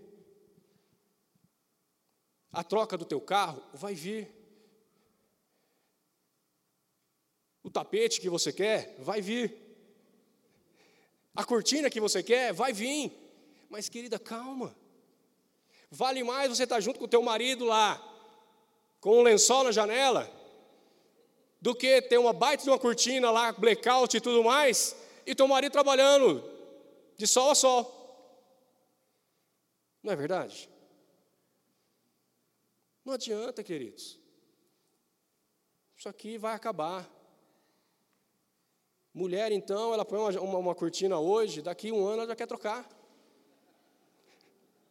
A 2.53 2.63
troca 2.63 2.99
do 2.99 3.07
teu 3.07 3.23
carro 3.23 3.65
vai 3.73 3.95
vir. 3.95 4.31
O 7.63 7.71
tapete 7.71 8.21
que 8.21 8.29
você 8.29 8.53
quer 8.53 8.95
vai 8.99 9.23
vir. 9.23 9.57
A 11.35 11.43
cortina 11.43 11.89
que 11.89 12.03
você 12.03 12.23
quer 12.23 12.53
vai 12.53 12.75
vir. 12.75 13.11
Mas 13.71 13.89
querida, 13.89 14.19
calma. 14.19 14.77
Vale 15.91 16.23
mais 16.23 16.51
você 16.51 16.65
estar 16.65 16.81
junto 16.81 16.99
com 16.99 17.07
o 17.07 17.09
teu 17.17 17.23
marido 17.23 17.65
lá, 17.65 17.97
com 19.01 19.21
um 19.21 19.23
lençol 19.23 19.65
na 19.65 19.73
janela, 19.73 20.44
do 21.65 21.75
que 21.75 22.03
ter 22.03 22.19
uma 22.19 22.35
baita 22.35 22.63
de 22.63 22.69
uma 22.69 22.79
cortina 22.79 23.31
lá, 23.31 23.51
blackout 23.51 24.15
e 24.15 24.21
tudo 24.21 24.45
mais, 24.45 24.95
e 25.25 25.35
teu 25.35 25.49
marido 25.49 25.73
trabalhando 25.73 26.45
de 27.17 27.27
sol 27.27 27.53
a 27.53 27.55
sol. 27.55 27.83
Não 30.03 30.13
é 30.13 30.17
verdade? 30.17 30.69
Não 33.03 33.15
adianta, 33.15 33.65
queridos. 33.65 34.21
Isso 35.97 36.07
aqui 36.07 36.37
vai 36.37 36.55
acabar. 36.55 37.11
Mulher, 39.15 39.51
então, 39.51 39.95
ela 39.95 40.05
põe 40.05 40.19
uma, 40.19 40.41
uma, 40.43 40.59
uma, 40.59 40.75
cortina 40.75 41.19
hoje, 41.19 41.63
daqui 41.63 41.91
um 41.91 42.07
ano 42.07 42.19
ela 42.19 42.27
já 42.27 42.37
quer 42.37 42.47
trocar. 42.47 42.87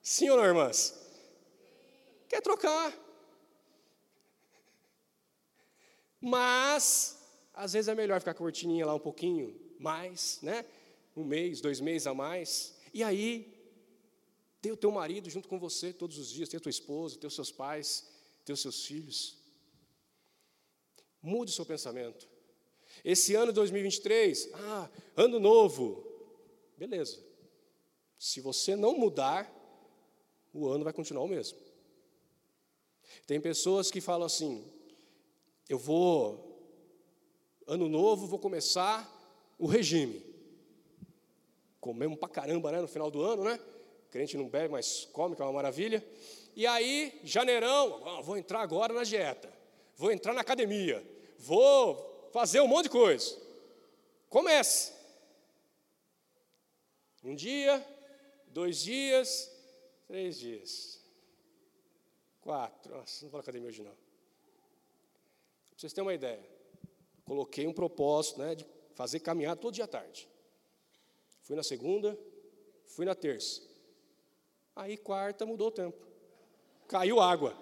Sim 0.02 0.32
ou 0.32 0.38
não, 0.38 0.46
irmãs? 0.46 1.00
quer 2.28 2.42
trocar. 2.42 2.92
Mas, 6.26 7.22
às 7.54 7.74
vezes 7.74 7.90
é 7.90 7.94
melhor 7.94 8.18
ficar 8.22 8.34
com 8.34 8.44
a 8.44 8.46
cortininha 8.46 8.86
lá 8.86 8.96
um 8.96 9.00
pouquinho 9.00 9.60
mais, 9.78 10.40
né? 10.42 10.66
Um 11.18 11.26
mês, 11.26 11.60
dois 11.60 11.82
meses 11.82 12.08
a 12.08 12.14
mais. 12.14 12.74
E 12.94 13.04
aí, 13.04 13.54
ter 14.62 14.72
o 14.72 14.78
teu 14.78 14.90
marido 14.90 15.30
junto 15.30 15.50
com 15.50 15.60
você 15.60 15.92
todos 15.92 16.18
os 16.18 16.32
dias, 16.32 16.48
ter 16.48 16.56
a 16.56 16.62
tua 16.62 16.70
esposa, 16.70 17.20
ter 17.20 17.28
os 17.28 17.36
seus 17.36 17.52
pais, 17.52 18.10
ter 18.46 18.54
os 18.54 18.62
seus 18.62 18.86
filhos. 18.86 19.38
Mude 21.22 21.52
o 21.52 21.56
seu 21.56 21.66
pensamento. 21.66 22.26
Esse 23.04 23.36
ano 23.36 23.48
de 23.48 23.56
2023, 23.56 24.50
ah, 24.54 24.90
ano 25.18 25.42
novo. 25.42 26.08
Beleza. 26.78 27.20
Se 28.18 28.40
você 28.40 28.78
não 28.78 28.98
mudar, 28.98 29.54
o 30.54 30.70
ano 30.70 30.86
vai 30.86 30.94
continuar 30.94 31.26
o 31.26 31.28
mesmo. 31.28 31.60
Tem 33.28 33.42
pessoas 33.42 33.92
que 33.92 34.00
falam 34.00 34.26
assim: 34.26 34.72
eu 35.70 35.78
vou, 35.78 36.60
ano 37.68 37.88
novo, 37.88 38.28
vou 38.28 38.40
começar 38.40 39.10
o 39.58 39.68
regime. 39.68 40.24
Comemos 41.80 42.18
pra 42.18 42.30
caramba, 42.30 42.72
né, 42.72 42.82
no 42.82 42.88
final 42.88 43.12
do 43.12 43.22
ano, 43.22 43.44
né? 43.44 43.60
crente 44.14 44.38
não 44.38 44.48
bebe, 44.48 44.70
mas 44.70 45.06
come, 45.06 45.36
que 45.36 45.42
é 45.42 45.46
uma 45.46 45.52
maravilha. 45.52 46.06
E 46.56 46.68
aí, 46.68 47.20
janeirão, 47.24 48.22
vou 48.22 48.38
entrar 48.38 48.62
agora 48.62 48.94
na 48.94 49.04
dieta, 49.04 49.52
vou 49.98 50.12
entrar 50.12 50.34
na 50.34 50.42
academia, 50.42 51.04
vou 51.40 52.30
fazer 52.32 52.62
um 52.62 52.68
monte 52.68 52.84
de 52.84 52.90
coisa. 52.92 53.36
Comece. 54.30 54.94
Um 57.24 57.34
dia, 57.34 57.84
dois 58.50 58.84
dias, 58.84 59.52
três 60.06 60.38
dias, 60.38 61.04
quatro. 62.40 62.96
Nossa, 62.96 63.26
não 63.26 63.32
vou 63.32 63.40
na 63.40 63.42
academia 63.42 63.70
hoje 63.70 63.82
não. 63.82 64.03
Vocês 65.84 65.92
terem 65.92 66.08
uma 66.08 66.14
ideia, 66.14 66.40
coloquei 67.26 67.68
um 67.68 67.74
propósito 67.74 68.40
né, 68.40 68.56
de 68.56 68.66
fazer 68.96 69.20
caminhada 69.20 69.60
todo 69.60 69.74
dia 69.74 69.84
à 69.84 69.88
tarde. 69.88 70.30
Fui 71.42 71.58
na 71.58 71.62
segunda, 71.62 72.18
fui 72.86 73.06
na 73.06 73.14
terça. 73.14 73.62
Aí 74.78 74.96
quarta 74.96 75.46
mudou 75.46 75.68
o 75.68 75.72
tempo. 75.72 75.98
Caiu 76.88 77.20
água. 77.20 77.54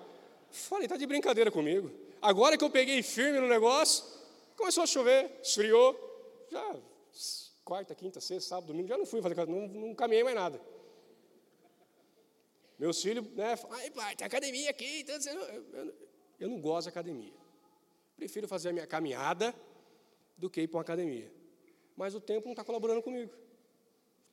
Falei, 0.51 0.87
tá 0.87 0.97
de 0.97 1.07
brincadeira 1.07 1.49
comigo. 1.49 1.91
Agora 2.21 2.55
que 2.59 2.63
eu 2.63 2.69
peguei 2.69 3.01
firme 3.01 3.39
no 3.39 3.47
negócio, 3.47 4.05
começou 4.55 4.83
a 4.83 4.85
chover, 4.85 5.39
esfriou. 5.41 5.97
Já 6.51 6.79
quarta, 7.65 7.95
quinta, 7.95 8.21
sexta, 8.21 8.49
sábado, 8.49 8.67
domingo, 8.67 8.87
já 8.87 8.99
não 8.99 9.05
fui 9.07 9.19
fazer 9.19 9.47
não, 9.47 9.67
não 9.67 9.95
caminhei 9.95 10.23
mais 10.23 10.35
nada. 10.35 10.61
Meus 12.77 13.01
filhos, 13.01 13.25
né, 13.33 13.55
ai 13.71 13.89
pai, 13.89 14.15
tem 14.15 14.27
academia 14.27 14.69
aqui. 14.69 14.99
Então, 14.99 15.15
eu, 15.15 15.41
eu, 15.73 15.93
eu 16.41 16.49
não 16.49 16.61
gosto 16.61 16.83
de 16.83 16.89
academia. 16.89 17.40
Prefiro 18.21 18.47
fazer 18.47 18.69
a 18.69 18.71
minha 18.71 18.85
caminhada 18.85 19.51
do 20.37 20.47
que 20.47 20.61
ir 20.61 20.67
para 20.67 20.77
uma 20.77 20.83
academia. 20.83 21.33
Mas 21.97 22.13
o 22.13 22.21
tempo 22.21 22.45
não 22.45 22.51
está 22.51 22.63
colaborando 22.63 23.01
comigo. 23.01 23.33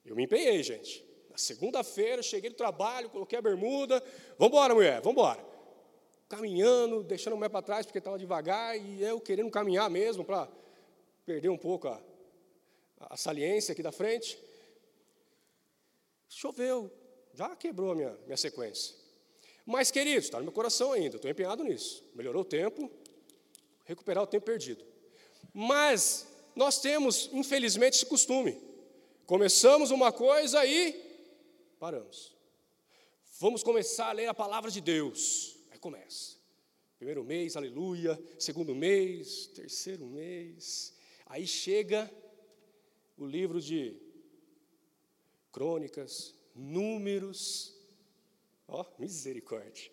Eu 0.05 0.15
me 0.15 0.25
empenhei, 0.25 0.63
gente. 0.63 1.03
Segunda-feira, 1.35 2.23
cheguei 2.23 2.51
do 2.51 2.57
trabalho, 2.57 3.09
coloquei 3.09 3.39
a 3.39 3.41
bermuda. 3.41 4.05
Vamos 4.37 4.53
embora, 4.53 4.75
mulher, 4.75 5.01
vamos 5.01 5.19
embora. 5.19 5.43
Caminhando, 6.29 7.03
deixando 7.03 7.33
a 7.33 7.37
mulher 7.37 7.49
para 7.49 7.63
trás 7.63 7.87
porque 7.87 7.97
estava 7.97 8.19
devagar 8.19 8.79
e 8.79 9.03
eu 9.03 9.19
querendo 9.23 9.51
caminhar 9.51 9.89
mesmo 9.89 10.23
para 10.23 10.47
perder 11.25 11.49
um 11.49 11.57
pouco 11.57 11.89
a, 11.89 11.99
a 13.01 13.17
saliência 13.17 13.73
aqui 13.73 13.83
da 13.83 13.91
frente. 13.91 14.39
Choveu, 16.29 16.93
já 17.33 17.57
quebrou 17.57 17.93
a 17.93 17.95
minha, 17.95 18.19
minha 18.27 18.37
sequência. 18.37 18.95
Mas, 19.65 19.91
queridos, 19.91 20.25
está 20.25 20.37
no 20.37 20.45
meu 20.45 20.53
coração 20.53 20.93
ainda, 20.93 21.17
estou 21.17 21.31
empenhado 21.31 21.65
nisso. 21.65 22.07
Melhorou 22.15 22.43
o 22.43 22.45
tempo, 22.45 22.91
recuperar 23.89 24.23
o 24.23 24.27
tempo 24.27 24.45
perdido. 24.45 24.85
Mas 25.53 26.29
nós 26.55 26.79
temos, 26.79 27.31
infelizmente, 27.33 27.95
esse 27.95 28.07
costume. 28.07 28.61
Começamos 29.27 29.91
uma 29.91 30.13
coisa 30.13 30.65
e 30.67 30.93
paramos. 31.81 32.37
Vamos 33.41 33.63
começar 33.63 34.11
a 34.11 34.13
ler 34.13 34.27
a 34.27 34.35
palavra 34.35 34.71
de 34.71 34.81
Deus. 34.81 35.57
Aí 35.71 35.79
começa. 35.79 36.37
Primeiro 36.99 37.25
mês, 37.25 37.57
aleluia. 37.57 38.23
Segundo 38.39 38.75
mês, 38.75 39.47
terceiro 39.49 40.07
mês. 40.07 40.95
Aí 41.25 41.47
chega 41.47 42.11
o 43.17 43.25
livro 43.25 43.61
de 43.61 43.97
crônicas, 45.51 46.35
números. 46.55 47.75
Ó, 48.67 48.83
oh, 48.83 49.01
misericórdia. 49.01 49.91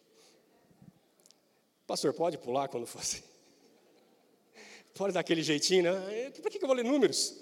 Pastor, 1.87 2.13
pode 2.13 2.37
pular 2.37 2.67
quando 2.67 2.85
for 2.85 2.99
assim? 2.99 3.23
Pode 4.95 5.13
dar 5.13 5.19
aquele 5.19 5.43
jeitinho, 5.43 5.83
né? 5.83 6.31
Por 6.31 6.49
que 6.49 6.57
eu 6.57 6.67
vou 6.67 6.75
ler 6.75 6.83
números? 6.83 7.35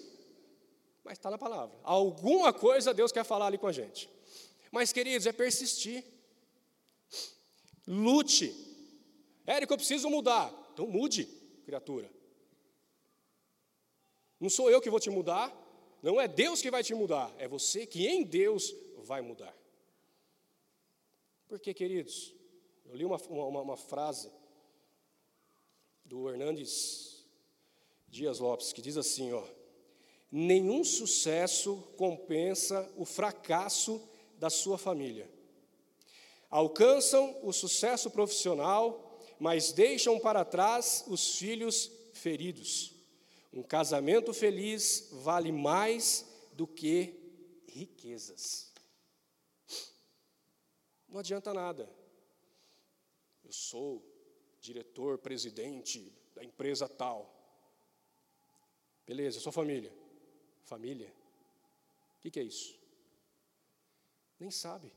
Mas 1.03 1.19
está 1.19 1.29
na 1.29 1.37
palavra. 1.37 1.77
Alguma 1.83 2.51
coisa 2.51 2.93
Deus 2.93 3.11
quer 3.11 3.23
falar 3.23 3.47
ali 3.47 3.59
com 3.59 3.67
a 3.67 3.71
gente. 3.71 4.09
Mas, 4.71 4.91
queridos, 4.91 5.27
é 5.27 5.31
persistir. 5.31 6.03
Lute. 7.87 8.51
Érico, 9.45 9.73
eu 9.73 9.77
preciso 9.77 10.09
mudar. 10.09 10.51
Então 10.73 10.87
mude, 10.87 11.25
criatura. 11.63 12.09
Não 14.39 14.49
sou 14.49 14.71
eu 14.71 14.81
que 14.81 14.89
vou 14.89 14.99
te 14.99 15.11
mudar, 15.11 15.55
não 16.01 16.19
é 16.19 16.27
Deus 16.27 16.59
que 16.59 16.71
vai 16.71 16.83
te 16.83 16.93
mudar, 16.93 17.33
é 17.37 17.47
você 17.47 17.85
que 17.85 18.07
em 18.07 18.23
Deus 18.23 18.75
vai 18.97 19.21
mudar. 19.21 19.55
Porque, 21.47 21.73
queridos, 21.73 22.33
eu 22.85 22.95
li 22.95 23.05
uma, 23.05 23.17
uma, 23.29 23.61
uma 23.61 23.77
frase 23.77 24.29
do 26.03 26.29
Hernandes 26.29 27.12
Dias 28.13 28.37
Lopes 28.37 28.71
que 28.71 28.81
diz 28.81 28.95
assim: 28.95 29.33
ó, 29.33 29.43
nenhum 30.31 30.83
sucesso 30.83 31.77
compensa 31.97 32.87
o 32.95 33.05
fracasso 33.05 34.07
da 34.37 34.51
sua 34.51 34.77
família. 34.77 35.27
Alcançam 36.47 37.35
o 37.41 37.51
sucesso 37.51 38.11
profissional, 38.11 39.19
mas 39.39 39.71
deixam 39.71 40.19
para 40.19 40.45
trás 40.45 41.03
os 41.07 41.37
filhos 41.37 41.91
feridos. 42.13 42.93
Um 43.51 43.63
casamento 43.63 44.31
feliz 44.31 45.09
vale 45.11 45.51
mais 45.51 46.23
do 46.51 46.67
que 46.67 47.19
riquezas. 47.67 48.71
Não 51.09 51.19
adianta 51.19 51.51
nada. 51.51 51.89
Eu 53.43 53.51
sou 53.51 54.05
diretor, 54.59 55.17
presidente 55.17 56.13
da 56.35 56.43
empresa 56.43 56.87
tal. 56.87 57.42
Beleza, 59.05 59.39
sua 59.39 59.51
família. 59.51 59.91
Família. 60.63 61.13
O 62.17 62.21
que, 62.21 62.31
que 62.31 62.39
é 62.39 62.43
isso? 62.43 62.79
Nem 64.39 64.49
sabe. 64.49 64.91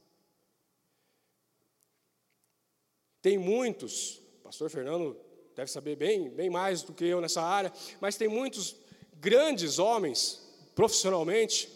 Tem 3.20 3.36
muitos, 3.36 4.22
pastor 4.42 4.70
Fernando 4.70 5.18
deve 5.54 5.70
saber 5.70 5.96
bem, 5.96 6.30
bem 6.30 6.50
mais 6.50 6.82
do 6.82 6.92
que 6.92 7.04
eu 7.04 7.20
nessa 7.20 7.42
área, 7.42 7.72
mas 8.00 8.16
tem 8.16 8.28
muitos 8.28 8.76
grandes 9.14 9.78
homens, 9.78 10.40
profissionalmente, 10.74 11.68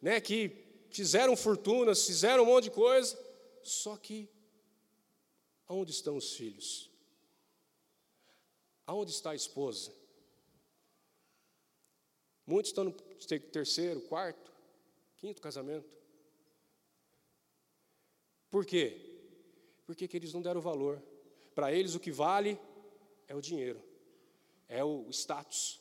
né, 0.00 0.20
que 0.20 0.50
fizeram 0.90 1.36
fortunas, 1.36 2.06
fizeram 2.06 2.42
um 2.42 2.46
monte 2.46 2.64
de 2.64 2.70
coisa, 2.70 3.16
só 3.62 3.96
que 3.96 4.28
aonde 5.68 5.92
estão 5.92 6.16
os 6.16 6.32
filhos? 6.32 6.90
Aonde 8.86 9.12
está 9.12 9.30
a 9.30 9.36
esposa? 9.36 9.92
Muitos 12.50 12.70
estão 12.70 12.82
no 12.82 12.92
terceiro, 13.52 14.00
quarto, 14.00 14.52
quinto 15.18 15.40
casamento. 15.40 15.88
Por 18.50 18.66
quê? 18.66 18.86
Porque 19.86 20.08
que 20.08 20.16
eles 20.16 20.32
não 20.32 20.42
deram 20.42 20.60
valor. 20.60 21.00
Para 21.54 21.72
eles 21.72 21.94
o 21.94 22.00
que 22.00 22.10
vale 22.10 22.58
é 23.28 23.36
o 23.36 23.40
dinheiro, 23.40 23.80
é 24.68 24.82
o 24.82 25.08
status. 25.10 25.80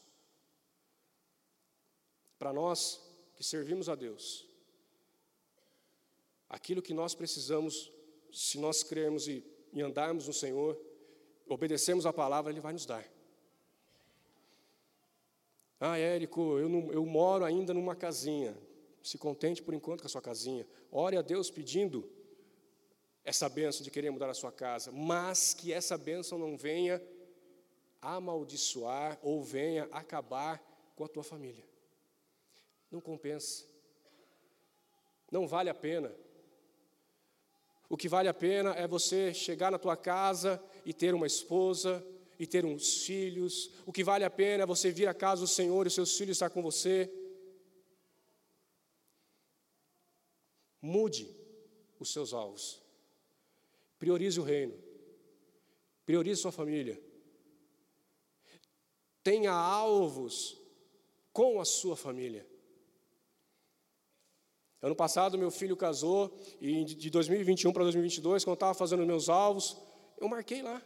Para 2.38 2.54
nós 2.54 3.02
que 3.36 3.44
servimos 3.44 3.90
a 3.90 3.96
Deus, 3.96 4.48
aquilo 6.48 6.84
que 6.84 6.94
nós 6.94 7.16
precisamos, 7.16 7.92
se 8.32 8.60
nós 8.60 8.84
crermos 8.84 9.28
e, 9.28 9.44
e 9.74 9.82
andarmos 9.82 10.28
no 10.28 10.34
Senhor, 10.34 10.80
obedecemos 11.48 12.06
a 12.06 12.14
palavra, 12.14 12.52
Ele 12.52 12.62
vai 12.62 12.74
nos 12.74 12.86
dar. 12.86 13.19
Ah, 15.80 15.98
Érico, 15.98 16.60
eu, 16.60 16.68
não, 16.68 16.92
eu 16.92 17.06
moro 17.06 17.46
ainda 17.46 17.74
numa 17.74 17.96
casinha. 17.96 18.58
Se 19.02 19.18
contente 19.18 19.64
por 19.64 19.74
enquanto 19.74 20.02
com 20.02 20.08
a 20.08 20.10
sua 20.10 20.22
casinha. 20.22 20.68
Ore 20.92 21.16
a 21.16 21.22
Deus 21.22 21.50
pedindo 21.50 22.10
essa 23.24 23.48
bênção 23.48 23.84
de 23.84 23.92
querer 23.92 24.10
mudar 24.10 24.30
a 24.30 24.34
sua 24.34 24.52
casa, 24.52 24.92
mas 24.92 25.54
que 25.54 25.72
essa 25.72 25.98
bênção 25.98 26.38
não 26.38 26.58
venha 26.58 27.02
amaldiçoar 28.02 29.20
ou 29.22 29.44
venha 29.44 29.88
acabar 29.92 30.62
com 30.96 31.04
a 31.04 31.08
tua 31.08 31.24
família. 31.24 31.64
Não 32.92 33.00
compensa. 33.00 33.66
Não 35.32 35.48
vale 35.48 35.70
a 35.70 35.76
pena. 35.76 36.14
O 37.88 37.96
que 37.96 38.10
vale 38.10 38.28
a 38.28 38.34
pena 38.34 38.72
é 38.76 38.88
você 38.88 39.34
chegar 39.34 39.72
na 39.72 39.80
tua 39.80 39.96
casa 39.96 40.62
e 40.86 40.94
ter 40.94 41.14
uma 41.14 41.28
esposa 41.28 42.06
e 42.40 42.48
ter 42.48 42.66
uns 42.66 43.04
filhos. 43.04 43.70
O 43.86 43.92
que 43.92 44.04
vale 44.04 44.24
a 44.24 44.30
pena 44.30 44.64
é 44.64 44.66
você 44.66 44.90
vir 44.90 45.08
à 45.08 45.14
casa 45.14 45.42
do 45.42 45.48
Senhor 45.48 45.86
e 45.86 45.90
os 45.90 45.94
seus 45.94 46.18
filhos 46.18 46.38
estar 46.38 46.50
com 46.50 46.64
você. 46.64 47.12
Mude 50.82 51.30
os 52.00 52.14
seus 52.14 52.34
alvos. 52.34 52.82
Priorize 54.00 54.40
o 54.40 54.44
reino. 54.44 54.74
Priorize 56.06 56.42
sua 56.42 56.54
família. 56.54 57.00
Tenha 59.22 59.52
alvos 59.52 60.58
com 61.34 61.60
a 61.60 61.66
sua 61.66 61.98
família. 61.98 62.48
Ano 64.82 64.96
passado, 64.96 65.38
meu 65.38 65.52
filho 65.52 65.76
casou, 65.76 66.34
e 66.62 66.86
de 66.86 67.10
2021 67.10 67.74
para 67.74 67.84
2022, 67.84 68.46
quando 68.46 68.52
eu 68.52 68.54
estava 68.54 68.74
fazendo 68.74 69.06
meus 69.06 69.28
alvos, 69.28 69.76
eu 70.18 70.30
marquei 70.30 70.62
lá. 70.62 70.82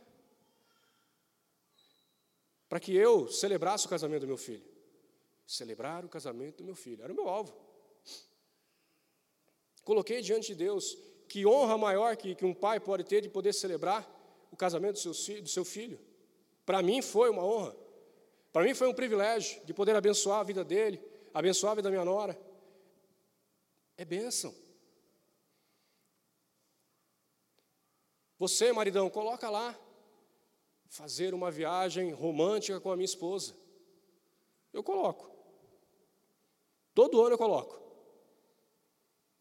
Para 2.74 2.80
que 2.80 2.96
eu 2.96 3.28
celebrasse 3.30 3.86
o 3.86 3.90
casamento 3.90 4.22
do 4.22 4.28
meu 4.28 4.36
filho. 4.36 4.66
Celebrar 5.46 6.04
o 6.04 6.10
casamento 6.10 6.58
do 6.58 6.64
meu 6.64 6.74
filho. 6.74 7.04
Era 7.04 7.14
o 7.14 7.16
meu 7.16 7.30
alvo. 7.30 7.56
Coloquei 9.84 10.24
diante 10.24 10.48
de 10.48 10.56
Deus 10.56 10.98
que 11.30 11.46
honra 11.46 11.78
maior 11.78 12.18
que, 12.18 12.34
que 12.34 12.44
um 12.44 12.52
pai 12.52 12.80
pode 12.80 13.04
ter 13.04 13.22
de 13.22 13.30
poder 13.30 13.54
celebrar 13.54 14.10
o 14.52 14.58
casamento 14.58 14.96
do 14.96 15.14
seu, 15.14 15.40
do 15.44 15.50
seu 15.50 15.64
filho. 15.64 16.00
Para 16.66 16.82
mim 16.82 17.04
foi 17.04 17.30
uma 17.30 17.46
honra. 17.46 17.76
Para 18.52 18.64
mim 18.64 18.74
foi 18.74 18.88
um 18.88 18.94
privilégio 18.96 19.64
de 19.68 19.72
poder 19.72 19.96
abençoar 19.96 20.40
a 20.40 20.44
vida 20.44 20.64
dele, 20.64 21.00
abençoar 21.32 21.74
a 21.74 21.76
vida 21.76 21.90
da 21.90 21.92
minha 21.92 22.04
nora. 22.04 22.36
É 23.96 24.04
bênção. 24.04 24.52
Você, 28.40 28.74
maridão, 28.74 29.12
coloca 29.12 29.48
lá 29.48 29.80
fazer 30.94 31.34
uma 31.34 31.50
viagem 31.50 32.12
romântica 32.12 32.80
com 32.80 32.92
a 32.92 32.96
minha 32.96 33.06
esposa. 33.06 33.56
Eu 34.72 34.84
coloco. 34.84 35.28
Todo 36.94 37.20
ano 37.20 37.34
eu 37.34 37.38
coloco. 37.38 37.82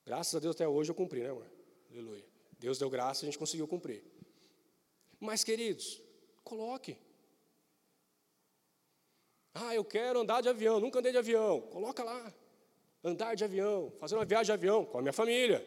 Graças 0.06 0.34
a 0.34 0.38
Deus 0.38 0.56
até 0.56 0.66
hoje 0.66 0.90
eu 0.90 0.94
cumpri, 0.94 1.20
né, 1.20 1.28
amor? 1.28 1.46
Aleluia. 1.90 2.24
Deus 2.58 2.78
deu 2.78 2.88
graça, 2.88 3.24
a 3.24 3.26
gente 3.26 3.38
conseguiu 3.38 3.68
cumprir. 3.68 4.02
Mas, 5.20 5.44
queridos, 5.44 6.00
coloque. 6.42 6.96
Ah, 9.52 9.74
eu 9.74 9.84
quero 9.84 10.20
andar 10.20 10.40
de 10.40 10.48
avião, 10.48 10.80
nunca 10.80 11.00
andei 11.00 11.12
de 11.12 11.18
avião. 11.18 11.60
Coloca 11.60 12.02
lá. 12.02 12.32
Andar 13.04 13.34
de 13.34 13.44
avião, 13.44 13.92
fazer 14.00 14.14
uma 14.14 14.24
viagem 14.24 14.46
de 14.46 14.52
avião 14.52 14.86
com 14.86 14.98
a 14.98 15.02
minha 15.02 15.12
família. 15.12 15.60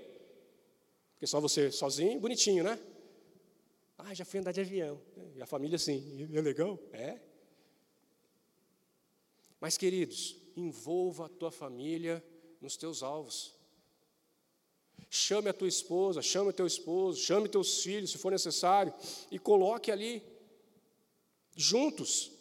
Porque 1.13 1.27
só 1.27 1.39
você 1.39 1.71
sozinho, 1.71 2.19
bonitinho, 2.19 2.63
né? 2.63 2.79
Ah, 4.07 4.13
já 4.13 4.23
fui 4.23 4.39
andar 4.39 4.51
de 4.51 4.61
avião. 4.61 5.01
E 5.35 5.41
a 5.41 5.47
família 5.47 5.77
assim, 5.77 6.29
é 6.31 6.39
legal? 6.39 6.79
É. 6.93 7.19
Mas, 9.59 9.77
queridos, 9.77 10.37
envolva 10.55 11.25
a 11.25 11.29
tua 11.29 11.51
família 11.51 12.23
nos 12.61 12.77
teus 12.77 13.01
alvos. 13.01 13.55
Chame 15.09 15.49
a 15.49 15.53
tua 15.53 15.67
esposa, 15.67 16.21
chame 16.21 16.49
o 16.51 16.53
teu 16.53 16.67
esposo, 16.67 17.19
chame 17.19 17.49
teus 17.49 17.81
filhos, 17.81 18.11
se 18.11 18.19
for 18.19 18.31
necessário, 18.31 18.93
e 19.31 19.39
coloque 19.39 19.91
ali, 19.91 20.21
juntos. 21.55 22.31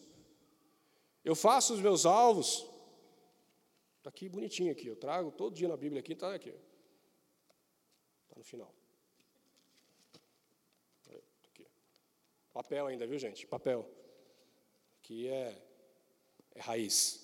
Eu 1.24 1.34
faço 1.34 1.72
os 1.72 1.80
meus 1.80 2.04
alvos, 2.04 2.66
está 3.96 4.10
aqui 4.10 4.28
bonitinho 4.28 4.70
aqui, 4.70 4.86
eu 4.86 4.96
trago 4.96 5.32
todo 5.32 5.54
dia 5.54 5.68
na 5.68 5.78
Bíblia 5.78 6.00
aqui, 6.00 6.12
está 6.12 6.34
aqui. 6.34 6.54
Está 8.24 8.36
no 8.36 8.44
final. 8.44 8.83
Papel 12.54 12.86
ainda, 12.86 13.04
viu 13.04 13.18
gente? 13.18 13.44
Papel. 13.48 13.84
Aqui 15.00 15.28
é, 15.28 15.60
é 16.54 16.60
raiz. 16.60 17.20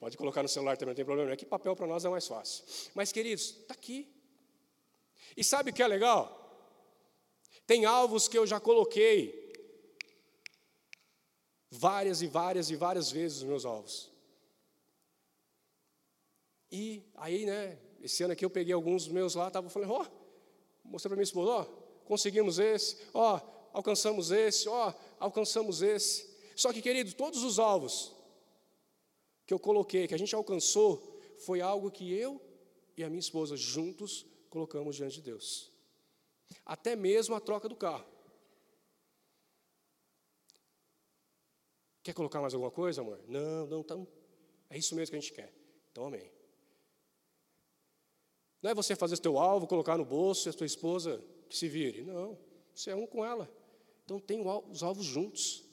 Pode 0.00 0.16
colocar 0.16 0.42
no 0.42 0.48
celular 0.48 0.76
também, 0.76 0.90
não 0.90 0.96
tem 0.96 1.04
problema. 1.04 1.30
É 1.30 1.36
que 1.36 1.46
papel 1.46 1.76
para 1.76 1.86
nós 1.86 2.04
é 2.04 2.08
mais 2.08 2.26
fácil. 2.26 2.64
Mas, 2.92 3.12
queridos, 3.12 3.50
está 3.50 3.74
aqui. 3.74 4.12
E 5.36 5.44
sabe 5.44 5.70
o 5.70 5.72
que 5.72 5.80
é 5.80 5.86
legal? 5.86 6.38
Tem 7.68 7.84
alvos 7.84 8.26
que 8.26 8.36
eu 8.36 8.44
já 8.44 8.58
coloquei 8.58 9.52
várias 11.70 12.20
e 12.20 12.26
várias 12.26 12.68
e 12.68 12.74
várias 12.74 13.12
vezes 13.12 13.38
os 13.38 13.44
meus 13.44 13.64
alvos. 13.64 14.10
E 16.72 17.04
aí, 17.14 17.46
né, 17.46 17.78
esse 18.00 18.24
ano 18.24 18.32
aqui 18.32 18.44
eu 18.44 18.50
peguei 18.50 18.72
alguns 18.72 19.04
dos 19.04 19.12
meus 19.12 19.36
lá, 19.36 19.46
estava 19.46 19.70
falando, 19.70 19.92
ó, 19.92 20.02
oh, 20.04 20.88
mostrei 20.88 21.10
para 21.10 21.16
minha 21.16 21.22
esposa, 21.22 21.50
ó, 21.50 21.79
conseguimos 22.10 22.58
esse, 22.58 22.96
ó, 23.14 23.40
alcançamos 23.72 24.32
esse, 24.32 24.68
ó, 24.68 24.92
alcançamos 25.20 25.80
esse. 25.80 26.28
Só 26.56 26.72
que, 26.72 26.82
querido, 26.82 27.14
todos 27.14 27.44
os 27.44 27.60
alvos 27.60 28.12
que 29.46 29.54
eu 29.54 29.60
coloquei, 29.60 30.08
que 30.08 30.14
a 30.14 30.18
gente 30.18 30.34
alcançou, 30.34 31.20
foi 31.38 31.60
algo 31.60 31.88
que 31.88 32.12
eu 32.12 32.42
e 32.96 33.04
a 33.04 33.08
minha 33.08 33.20
esposa 33.20 33.56
juntos 33.56 34.26
colocamos 34.48 34.96
diante 34.96 35.14
de 35.14 35.22
Deus. 35.22 35.70
Até 36.66 36.96
mesmo 36.96 37.36
a 37.36 37.40
troca 37.40 37.68
do 37.68 37.76
carro. 37.76 38.10
Quer 42.02 42.12
colocar 42.12 42.40
mais 42.40 42.54
alguma 42.54 42.72
coisa, 42.72 43.02
amor? 43.02 43.20
Não, 43.28 43.68
não, 43.68 43.80
então, 43.82 44.08
é 44.68 44.76
isso 44.76 44.96
mesmo 44.96 45.12
que 45.12 45.16
a 45.16 45.20
gente 45.20 45.32
quer. 45.32 45.54
Então, 45.92 46.06
amém. 46.06 46.28
Não 48.60 48.72
é 48.72 48.74
você 48.74 48.96
fazer 48.96 49.14
o 49.14 49.20
teu 49.20 49.38
alvo, 49.38 49.68
colocar 49.68 49.96
no 49.96 50.04
bolso 50.04 50.48
e 50.48 50.50
a 50.50 50.52
tua 50.52 50.66
esposa 50.66 51.24
que 51.50 51.56
se 51.56 51.68
vire. 51.68 52.02
Não, 52.02 52.38
você 52.74 52.92
é 52.92 52.96
um 52.96 53.06
com 53.06 53.24
ela. 53.24 53.50
Então, 54.04 54.18
tem 54.18 54.42
os 54.70 54.82
alvos 54.82 55.04
juntos. 55.04 55.64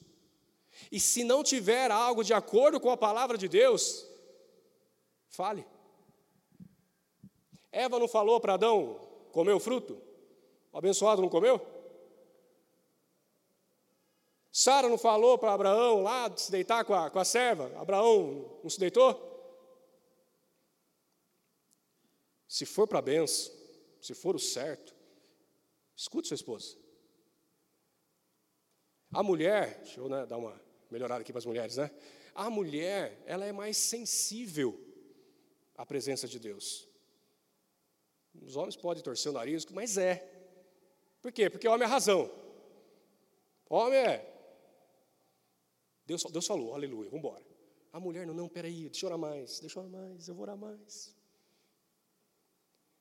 E 0.92 1.00
se 1.00 1.24
não 1.24 1.42
tiver 1.42 1.90
algo 1.90 2.22
de 2.22 2.34
acordo 2.34 2.78
com 2.78 2.90
a 2.90 2.96
palavra 2.96 3.38
de 3.38 3.48
Deus, 3.48 4.06
fale. 5.28 5.64
Eva 7.70 7.98
não 7.98 8.08
falou 8.08 8.40
para 8.40 8.54
Adão 8.54 9.00
comer 9.32 9.52
o 9.52 9.60
fruto? 9.60 10.00
O 10.72 10.78
abençoado 10.78 11.22
não 11.22 11.28
comeu? 11.28 11.60
Sara 14.50 14.88
não 14.88 14.98
falou 14.98 15.38
para 15.38 15.52
Abraão 15.52 16.02
lá 16.02 16.34
se 16.36 16.50
deitar 16.50 16.84
com 16.84 16.94
a, 16.94 17.08
com 17.10 17.18
a 17.18 17.24
serva? 17.24 17.72
Abraão 17.80 18.58
não 18.62 18.70
se 18.70 18.80
deitou? 18.80 19.26
Se 22.48 22.66
for 22.66 22.88
para 22.88 22.98
a 22.98 23.02
benção, 23.02 23.52
se 24.00 24.14
for 24.14 24.34
o 24.34 24.38
certo, 24.38 24.97
escute 25.98 26.28
sua 26.28 26.36
esposa. 26.36 26.76
A 29.12 29.22
mulher, 29.22 29.80
deixa 29.82 29.98
eu 29.98 30.08
né, 30.08 30.24
dar 30.24 30.36
uma 30.36 30.60
melhorada 30.88 31.22
aqui 31.22 31.32
para 31.32 31.40
as 31.40 31.46
mulheres, 31.46 31.76
né? 31.76 31.90
A 32.34 32.48
mulher, 32.48 33.20
ela 33.26 33.44
é 33.44 33.50
mais 33.50 33.76
sensível 33.76 34.78
à 35.76 35.84
presença 35.84 36.28
de 36.28 36.38
Deus. 36.38 36.88
Os 38.40 38.54
homens 38.54 38.76
podem 38.76 39.02
torcer 39.02 39.32
o 39.32 39.34
nariz, 39.34 39.66
mas 39.66 39.98
é. 39.98 40.16
Por 41.20 41.32
quê? 41.32 41.50
Porque 41.50 41.66
o 41.66 41.72
homem 41.72 41.84
é 41.84 41.90
razão. 41.90 42.30
Homem 43.68 43.98
é. 43.98 44.34
Deus, 46.06 46.22
Deus 46.24 46.46
falou, 46.46 46.74
aleluia, 46.74 47.10
vamos 47.10 47.26
embora. 47.26 47.44
A 47.92 47.98
mulher, 47.98 48.24
não, 48.24 48.34
não, 48.34 48.48
peraí, 48.48 48.88
deixa 48.88 49.06
eu 49.06 49.08
orar 49.08 49.18
mais, 49.18 49.58
deixa 49.58 49.80
eu 49.80 49.82
orar 49.82 50.00
mais, 50.00 50.28
eu 50.28 50.34
vou 50.34 50.42
orar 50.42 50.56
mais. 50.56 51.12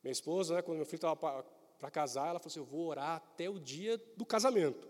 Minha 0.02 0.14
esposa, 0.14 0.56
né, 0.56 0.62
quando 0.64 0.78
meu 0.78 0.86
filho 0.86 0.98
estava 0.98 1.16
para 1.80 1.92
casar, 1.92 2.30
ela 2.30 2.40
falou 2.40 2.52
assim: 2.52 2.60
eu 2.60 2.66
vou 2.66 2.88
orar 2.88 3.18
até 3.18 3.50
o 3.50 3.60
dia 3.60 3.98
do 4.16 4.26
casamento, 4.26 4.88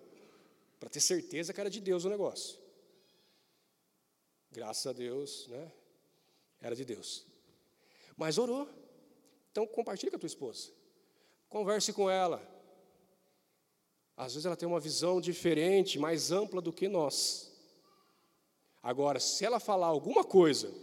para 0.79 0.89
ter 0.89 0.99
certeza 0.99 1.53
que 1.53 1.59
era 1.59 1.69
de 1.69 1.81
Deus 1.81 2.05
o 2.05 2.09
negócio. 2.09 2.59
Graças 4.51 4.87
a 4.87 4.93
Deus, 4.93 5.47
né? 5.47 5.71
Era 6.61 6.75
de 6.75 6.85
Deus. 6.85 7.25
Mas 8.15 8.37
orou. 8.37 8.67
Então 9.51 9.67
compartilhe 9.67 10.09
com 10.09 10.17
a 10.17 10.19
tua 10.19 10.27
esposa. 10.27 10.71
Converse 11.49 11.93
com 11.93 12.09
ela. 12.09 12.41
Às 14.15 14.33
vezes 14.33 14.45
ela 14.45 14.55
tem 14.55 14.67
uma 14.67 14.79
visão 14.79 15.21
diferente, 15.21 15.99
mais 15.99 16.31
ampla 16.31 16.59
do 16.59 16.73
que 16.73 16.87
nós. 16.87 17.53
Agora, 18.81 19.19
se 19.19 19.45
ela 19.45 19.59
falar 19.59 19.87
alguma 19.87 20.23
coisa 20.23 20.73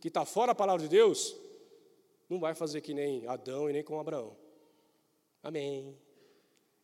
que 0.00 0.08
está 0.08 0.24
fora 0.24 0.52
da 0.52 0.54
palavra 0.54 0.82
de 0.82 0.88
Deus, 0.88 1.34
não 2.28 2.38
vai 2.38 2.54
fazer 2.54 2.80
que 2.80 2.94
nem 2.94 3.26
Adão 3.26 3.68
e 3.68 3.72
nem 3.72 3.82
com 3.82 3.98
Abraão. 3.98 4.36
Amém. 5.42 5.98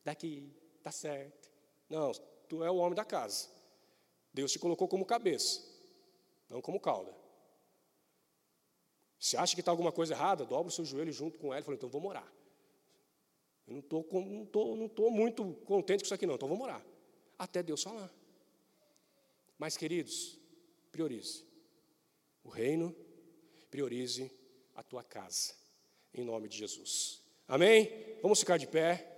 Daqui, 0.05 0.55
tá 0.83 0.91
certo. 0.91 1.51
Não, 1.89 2.13
tu 2.49 2.63
é 2.63 2.71
o 2.71 2.77
homem 2.77 2.95
da 2.95 3.05
casa. 3.05 3.49
Deus 4.33 4.53
te 4.53 4.59
colocou 4.59 4.89
como 4.89 5.05
cabeça 5.05 5.73
não 6.53 6.61
como 6.61 6.79
cauda. 6.79 7.13
Se 9.19 9.37
acha 9.37 9.55
que 9.55 9.63
está 9.63 9.71
alguma 9.71 9.91
coisa 9.91 10.13
errada, 10.13 10.45
dobra 10.45 10.69
o 10.69 10.71
seu 10.71 10.85
joelho 10.85 11.13
junto 11.13 11.39
com 11.39 11.53
ela 11.53 11.61
e 11.61 11.65
fala, 11.65 11.77
então 11.77 11.89
vamos 11.89 12.11
orar. 12.11 12.31
Eu 13.67 13.75
não 13.75 13.81
estou 13.81 14.07
não 14.13 14.45
tô, 14.45 14.77
não 14.77 14.89
tô 14.89 15.11
muito 15.11 15.55
contente 15.65 16.01
com 16.01 16.05
isso 16.05 16.15
aqui 16.15 16.27
não, 16.27 16.35
então 16.35 16.49
vamos 16.49 16.63
orar. 16.63 16.85
Até 17.39 17.63
Deus 17.63 17.83
falar. 17.83 18.13
Mas, 19.59 19.77
queridos, 19.77 20.39
priorize 20.91 21.47
o 22.45 22.49
reino, 22.49 22.95
priorize 23.71 24.31
a 24.75 24.83
tua 24.83 25.03
casa, 25.03 25.55
em 26.13 26.25
nome 26.25 26.49
de 26.49 26.59
Jesus. 26.59 27.22
Amém? 27.49 27.91
Vamos 28.23 28.41
ficar 28.41 28.57
de 28.57 28.67
pé. 28.67 29.12